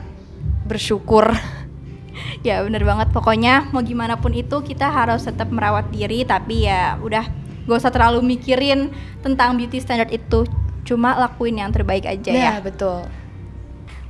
bersyukur 0.65 1.33
Ya 2.41 2.61
bener 2.61 2.81
banget 2.81 3.09
pokoknya 3.11 3.69
mau 3.69 3.81
gimana 3.81 4.15
pun 4.15 4.31
itu 4.31 4.61
kita 4.61 4.87
harus 4.87 5.25
tetap 5.25 5.49
merawat 5.49 5.89
diri 5.89 6.21
tapi 6.23 6.63
ya 6.63 6.95
udah 6.97 7.25
gak 7.65 7.75
usah 7.75 7.89
terlalu 7.89 8.21
mikirin 8.23 8.93
tentang 9.19 9.57
beauty 9.57 9.81
standard 9.81 10.13
itu 10.13 10.45
cuma 10.85 11.17
lakuin 11.17 11.57
yang 11.57 11.73
terbaik 11.73 12.05
aja 12.05 12.29
ya 12.29 12.51
nah 12.51 12.59
betul 12.61 13.03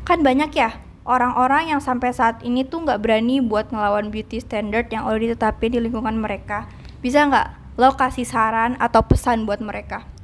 kan 0.03 0.19
banyak 0.19 0.51
ya 0.51 0.75
orang-orang 1.05 1.71
yang 1.71 1.81
sampai 1.81 2.11
saat 2.11 2.41
ini 2.41 2.65
tuh 2.65 2.83
nggak 2.83 2.99
berani 2.99 3.39
buat 3.39 3.69
ngelawan 3.69 4.09
beauty 4.09 4.41
standard 4.41 4.89
yang 4.89 5.05
udah 5.05 5.21
ditetapin 5.21 5.73
di 5.73 5.79
lingkungan 5.79 6.17
mereka 6.17 6.65
bisa 6.99 7.23
nggak 7.29 7.79
lo 7.79 7.93
kasih 7.93 8.25
saran 8.25 8.73
atau 8.81 9.05
pesan 9.05 9.45
buat 9.45 9.61
mereka 9.61 10.15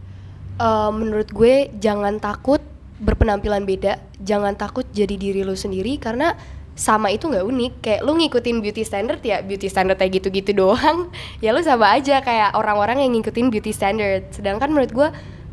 Eh, 0.61 0.91
menurut 0.93 1.29
gue 1.33 1.73
jangan 1.81 2.21
takut 2.21 2.61
berpenampilan 3.01 3.65
beda, 3.65 3.97
jangan 4.21 4.53
takut 4.53 4.85
jadi 4.93 5.17
diri 5.17 5.41
lu 5.41 5.57
sendiri 5.57 5.97
karena 5.97 6.37
sama 6.77 7.09
itu 7.09 7.25
nggak 7.25 7.45
unik. 7.49 7.73
Kayak 7.81 8.01
lu 8.05 8.13
ngikutin 8.21 8.57
beauty 8.61 8.83
standard 8.85 9.21
ya 9.25 9.41
beauty 9.41 9.65
standard 9.65 9.97
kayak 9.97 10.21
gitu-gitu 10.21 10.53
doang. 10.53 11.09
ya 11.43 11.49
lu 11.49 11.65
sama 11.65 11.97
aja 11.97 12.21
kayak 12.21 12.53
orang-orang 12.53 13.01
yang 13.01 13.17
ngikutin 13.17 13.49
beauty 13.49 13.73
standard. 13.73 14.29
Sedangkan 14.29 14.69
menurut 14.69 14.93
gue 14.93 15.07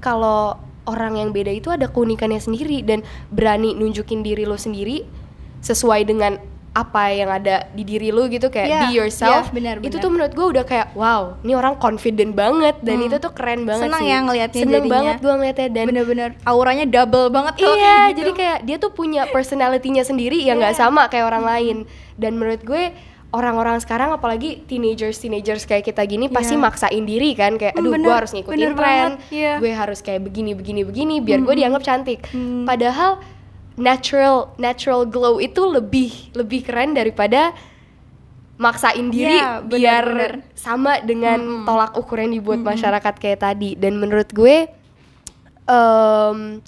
kalau 0.04 0.60
orang 0.84 1.16
yang 1.16 1.32
beda 1.32 1.56
itu 1.56 1.72
ada 1.72 1.88
keunikannya 1.88 2.40
sendiri 2.40 2.84
dan 2.84 3.00
berani 3.32 3.72
nunjukin 3.72 4.20
diri 4.20 4.44
lu 4.44 4.60
sendiri 4.60 5.08
sesuai 5.60 6.02
dengan 6.04 6.38
apa 6.70 7.10
yang 7.10 7.26
ada 7.28 7.66
di 7.68 7.82
diri 7.82 8.08
lu 8.08 8.26
gitu 8.26 8.46
kayak 8.46 8.68
Iya, 8.68 8.80
be 8.80 8.94
yourself. 8.94 9.44
iya, 9.44 9.50
benar, 9.50 9.74
itu 9.78 9.90
benar. 9.90 9.98
tuh 9.98 10.10
menurut 10.10 10.32
gue 10.32 10.46
udah 10.48 10.64
kayak 10.64 10.88
wow, 10.94 11.34
ini 11.42 11.52
orang 11.52 11.74
confident 11.76 12.32
banget 12.32 12.78
dan 12.80 12.96
Hmm. 12.96 13.06
itu 13.08 13.16
tuh 13.18 13.32
keren 13.32 13.66
banget 13.66 13.88
Senang 13.88 13.98
sih. 13.98 14.06
ya 14.06 14.18
ngeliatnya 14.20 14.62
Seneng 14.62 14.74
jadinya. 14.78 14.94
banget 14.94 15.16
gue 15.18 15.32
ngeliatnya 15.32 15.68
dan 15.68 15.84
bener-bener 15.84 16.30
auranya 16.44 16.86
double 16.86 17.26
banget 17.28 17.54
kalau 17.56 17.74
iya 17.74 17.98
gitu. 18.06 18.16
jadi 18.16 18.30
kayak 18.32 18.58
dia 18.62 18.76
tuh 18.76 18.92
punya 18.92 19.26
personality-nya 19.26 20.02
sendiri 20.02 20.38
yang 20.38 20.56
nggak 20.56 20.70
Iya. 20.70 20.80
sama 20.80 21.02
kayak 21.06 21.26
orang 21.26 21.44
lain 21.44 21.76
dan 22.14 22.32
menurut 22.32 22.62
gue 22.62 22.94
orang-orang 23.28 23.76
sekarang 23.76 24.08
apalagi 24.10 24.62
teenagers 24.64 25.18
teenagers 25.18 25.64
kayak 25.64 25.82
kita 25.84 26.00
gini 26.02 26.30
pasti 26.30 26.54
Iya. 26.54 26.62
maksain 26.62 27.02
diri 27.02 27.34
kan 27.34 27.58
kayak 27.58 27.74
Hmm, 27.74 27.82
aduh 27.82 27.92
bener, 27.92 28.06
gue 28.06 28.14
harus 28.14 28.30
ngikutin 28.30 28.54
bener 28.56 28.72
tren 28.72 29.10
iya. 29.28 29.52
gue 29.56 29.68
harus 29.68 29.98
kayak 29.98 30.22
begini 30.22 30.54
begini 30.54 30.80
begini 30.80 31.18
biar 31.18 31.42
gue 31.42 31.54
dianggap 31.56 31.82
cantik 31.82 32.22
Hmm. 32.28 32.64
padahal 32.64 33.18
natural 33.78 34.52
natural 34.56 35.06
glow 35.06 35.38
itu 35.38 35.62
lebih 35.62 36.10
lebih 36.34 36.60
keren 36.62 36.92
daripada 36.92 37.54
maksain 38.56 39.06
diri 39.08 39.32
Iya, 39.32 39.62
bener, 39.62 39.70
biar 39.72 40.04
bener. 40.04 40.32
sama 40.52 40.98
dengan 41.00 41.62
tolak 41.62 41.94
ukur 41.94 42.18
yang 42.18 42.34
dibuat 42.34 42.58
masyarakat 42.60 43.14
kayak 43.16 43.38
tadi 43.40 43.72
dan 43.72 43.94
menurut 43.96 44.26
gue 44.28 44.66
em, 45.64 46.58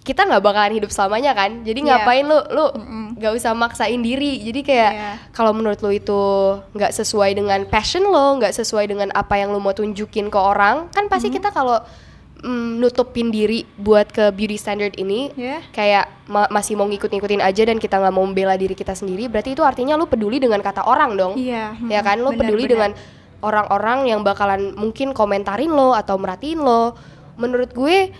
kita 0.00 0.22
nggak 0.22 0.38
bakalan 0.40 0.72
hidup 0.72 0.88
selamanya 0.88 1.34
kan 1.34 1.60
jadi 1.60 1.76
Iya. 1.76 1.88
ngapain 1.92 2.24
lu 2.24 2.38
lu 2.48 2.64
Mm-mm. 2.72 3.06
nggak 3.18 3.32
usah 3.34 3.52
maksain 3.52 3.98
diri 3.98 4.38
jadi 4.40 4.60
kayak 4.62 4.92
Iya. 4.92 5.10
kalau 5.34 5.50
menurut 5.50 5.82
lu 5.82 5.90
itu 5.90 6.22
nggak 6.72 6.94
sesuai 6.94 7.34
dengan 7.34 7.66
passion 7.66 8.06
lo 8.06 8.38
nggak 8.38 8.54
sesuai 8.54 8.86
dengan 8.86 9.10
apa 9.12 9.34
yang 9.34 9.50
lu 9.50 9.58
mau 9.58 9.74
tunjukin 9.74 10.30
ke 10.30 10.38
orang 10.38 10.88
kan 10.88 11.04
pasti 11.06 11.28
kita 11.28 11.50
kalau 11.50 11.82
mm, 12.42 12.80
nutupin 12.80 13.30
diri 13.30 13.64
buat 13.76 14.10
ke 14.10 14.32
beauty 14.32 14.56
standard 14.56 14.96
ini 14.96 15.32
ya 15.36 15.62
kayak 15.70 16.04
ma- 16.26 16.50
masih 16.50 16.76
mau 16.76 16.84
ngikut-ngikutin 16.84 17.40
aja 17.40 17.62
dan 17.64 17.80
kita 17.80 17.96
nggak 17.96 18.14
mau 18.14 18.24
membela 18.24 18.56
diri 18.56 18.76
kita 18.76 18.92
sendiri 18.92 19.30
berarti 19.30 19.54
itu 19.56 19.62
artinya 19.64 19.96
lu 19.96 20.04
peduli 20.04 20.36
dengan 20.36 20.60
kata 20.60 20.84
orang 20.84 21.16
dong 21.16 21.32
iya 21.38 21.72
ya 21.88 22.00
kan 22.02 22.20
lo 22.20 22.32
bener, 22.34 22.40
peduli 22.44 22.64
bener. 22.66 22.72
dengan 22.76 22.90
orang-orang 23.40 24.08
yang 24.08 24.20
bakalan 24.24 24.72
mungkin 24.74 25.12
komentarin 25.12 25.70
lo 25.70 25.92
atau 25.92 26.16
merhatiin 26.16 26.60
lo 26.60 26.96
menurut 27.36 27.70
gue 27.72 28.10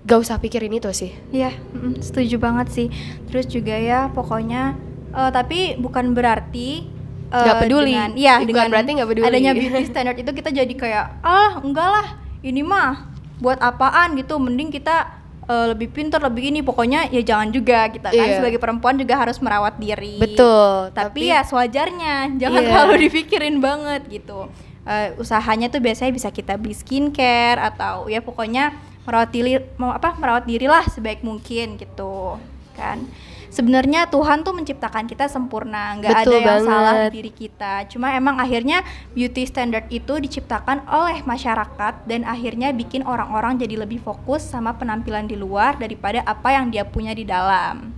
gak 0.00 0.20
usah 0.20 0.40
pikirin 0.40 0.72
itu 0.72 0.88
sih 0.96 1.12
Iya, 1.28 1.52
mm, 1.52 2.00
setuju 2.00 2.40
banget 2.40 2.72
sih. 2.72 2.88
Terus 3.28 3.44
juga 3.44 3.76
ya, 3.76 4.08
pokoknya 4.08 4.76
eh, 5.12 5.30
tapi 5.30 5.76
bukan 5.76 6.16
berarti 6.16 6.88
eh, 7.28 7.36
Nggak 7.36 7.56
peduli. 7.60 7.92
Dengan, 7.92 8.10
iya, 8.16 8.34
Bukan 8.40 8.48
dengan 8.48 8.66
berarti 8.72 8.90
nggak 8.96 9.08
peduli. 9.12 9.26
Adanya 9.28 9.52
beauty 9.52 9.84
standard 9.84 10.16
itu 10.16 10.30
kita 10.32 10.50
jadi 10.50 10.72
kayak 10.72 11.04
ah 11.20 11.60
enggak 11.60 11.88
lah, 11.88 12.06
ini 12.40 12.64
mah 12.64 13.09
buat 13.40 13.58
apaan 13.58 14.14
gitu. 14.14 14.36
Mending 14.36 14.70
kita 14.70 15.18
eh, 15.42 15.66
lebih 15.74 15.90
pintar, 15.90 16.22
lebih 16.22 16.46
ini. 16.46 16.62
Pokoknya 16.62 17.10
ya 17.10 17.24
jangan 17.26 17.50
juga 17.50 17.90
kita 17.90 18.08
kan 18.08 18.22
Iya. 18.22 18.38
sebagai 18.38 18.62
perempuan 18.62 18.94
juga 18.94 19.18
harus 19.18 19.42
merawat 19.42 19.74
diri. 19.76 20.14
betul 20.16 20.94
Tapi, 20.94 21.26
ya 21.26 21.42
sewajarnya, 21.42 22.38
jangan 22.38 22.60
Iya. 22.62 22.68
terlalu 22.70 22.94
dipikirin 23.10 23.58
banget 23.58 24.06
gitu. 24.06 24.46
Eh, 24.86 25.12
usahanya 25.18 25.66
tuh 25.66 25.78
biasanya 25.78 26.10
bisa 26.10 26.30
kita 26.30 26.54
beli 26.54 26.72
skincare 26.72 27.58
atau 27.58 28.06
ya 28.06 28.22
pokoknya 28.22 28.72
merawat 29.02 29.30
diri 29.30 29.58
mau 29.74 29.90
apa 29.90 30.14
merawat 30.16 30.44
diri 30.44 30.64
lah 30.64 30.84
sebaik 30.84 31.20
mungkin 31.20 31.76
gitu 31.76 32.38
kan 32.80 33.04
sebenarnya 33.50 34.06
Tuhan 34.08 34.46
tuh 34.46 34.54
menciptakan 34.54 35.10
kita 35.10 35.26
sempurna, 35.26 35.98
nggak 35.98 36.24
ada 36.24 36.30
yang 36.30 36.46
banget. 36.46 36.70
salah 36.70 36.94
di 37.10 37.10
diri 37.20 37.32
kita. 37.34 37.84
Cuma 37.90 38.14
emang 38.14 38.38
akhirnya 38.38 38.86
beauty 39.12 39.44
standard 39.44 39.90
itu 39.90 40.16
diciptakan 40.16 40.86
oleh 40.86 41.20
masyarakat 41.26 42.06
dan 42.06 42.24
akhirnya 42.24 42.70
bikin 42.70 43.02
orang-orang 43.04 43.58
jadi 43.58 43.84
lebih 43.84 44.00
fokus 44.00 44.46
sama 44.46 44.78
penampilan 44.78 45.26
di 45.26 45.36
luar 45.36 45.76
daripada 45.76 46.22
apa 46.24 46.54
yang 46.54 46.70
dia 46.70 46.86
punya 46.86 47.12
di 47.12 47.26
dalam. 47.26 47.92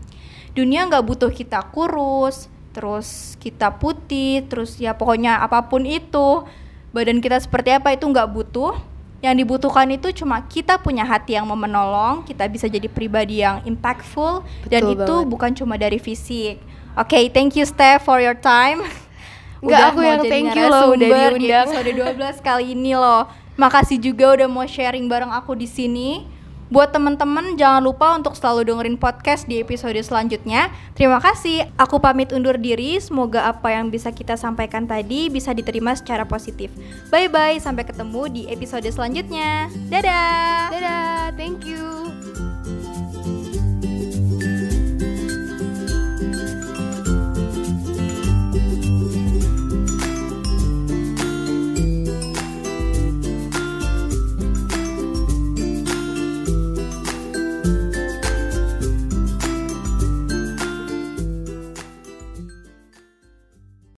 Dunia 0.57 0.89
nggak 0.89 1.05
butuh 1.05 1.31
kita 1.33 1.61
kurus, 1.71 2.49
terus 2.73 3.37
kita 3.39 3.77
putih, 3.77 4.45
terus 4.49 4.81
ya 4.81 4.97
pokoknya 4.97 5.41
apa 5.41 5.69
pun 5.69 5.85
itu 5.85 6.45
badan 6.93 7.25
kita 7.25 7.41
seperti 7.41 7.73
apa 7.73 7.97
itu 7.97 8.05
nggak 8.05 8.29
butuh 8.29 8.77
yang 9.23 9.39
dibutuhkan 9.39 9.87
itu 9.87 10.11
cuma 10.11 10.43
kita 10.43 10.83
punya 10.83 11.07
hati 11.07 11.39
yang 11.39 11.47
mau 11.47 11.55
menolong, 11.55 12.27
kita 12.27 12.43
bisa 12.51 12.67
jadi 12.67 12.91
pribadi 12.91 13.39
yang 13.39 13.63
impactful 13.63 14.43
dan 14.67 14.83
Betul 14.83 14.93
itu 14.99 15.15
banget. 15.15 15.31
bukan 15.31 15.51
cuma 15.55 15.75
dari 15.79 16.03
fisik. 16.03 16.59
Oke, 16.99 17.31
thank 17.31 17.55
you 17.55 17.63
Steph 17.63 18.03
for 18.03 18.19
your 18.19 18.35
time. 18.35 18.83
Nggak, 19.63 19.81
aku 19.95 20.01
yang 20.03 20.23
thank 20.27 20.51
you 20.59 20.67
loh 20.67 20.91
udah 20.91 21.07
narasumber 21.07 21.39
di 21.39 21.47
diundang. 21.47 21.67
episode 21.71 21.91
12 22.43 22.43
kali 22.43 22.67
ini 22.75 22.93
loh. 22.99 23.31
Makasih 23.55 23.99
juga 24.03 24.35
udah 24.35 24.49
mau 24.51 24.67
sharing 24.67 25.07
bareng 25.07 25.31
aku 25.31 25.55
di 25.55 25.71
sini. 25.71 26.27
Buat 26.73 26.97
teman-teman 26.97 27.61
jangan 27.61 27.85
lupa 27.85 28.17
untuk 28.17 28.33
selalu 28.33 28.73
dengerin 28.73 28.97
podcast 28.97 29.45
di 29.45 29.61
episode 29.61 30.01
selanjutnya. 30.01 30.73
Terima 30.97 31.21
kasih. 31.21 31.69
Aku 31.77 32.01
pamit 32.01 32.33
undur 32.33 32.57
diri. 32.57 32.97
Semoga 32.97 33.45
apa 33.45 33.77
yang 33.77 33.93
bisa 33.93 34.09
kita 34.09 34.41
sampaikan 34.41 34.89
tadi 34.89 35.29
bisa 35.29 35.53
diterima 35.53 35.93
secara 35.93 36.25
positif. 36.25 36.73
Bye 37.13 37.29
bye, 37.29 37.61
sampai 37.61 37.85
ketemu 37.85 38.23
di 38.33 38.43
episode 38.49 38.89
selanjutnya. 38.89 39.69
Dadah. 39.93 40.73
Dadah, 40.73 41.37
thank 41.37 41.69
you. 41.69 42.52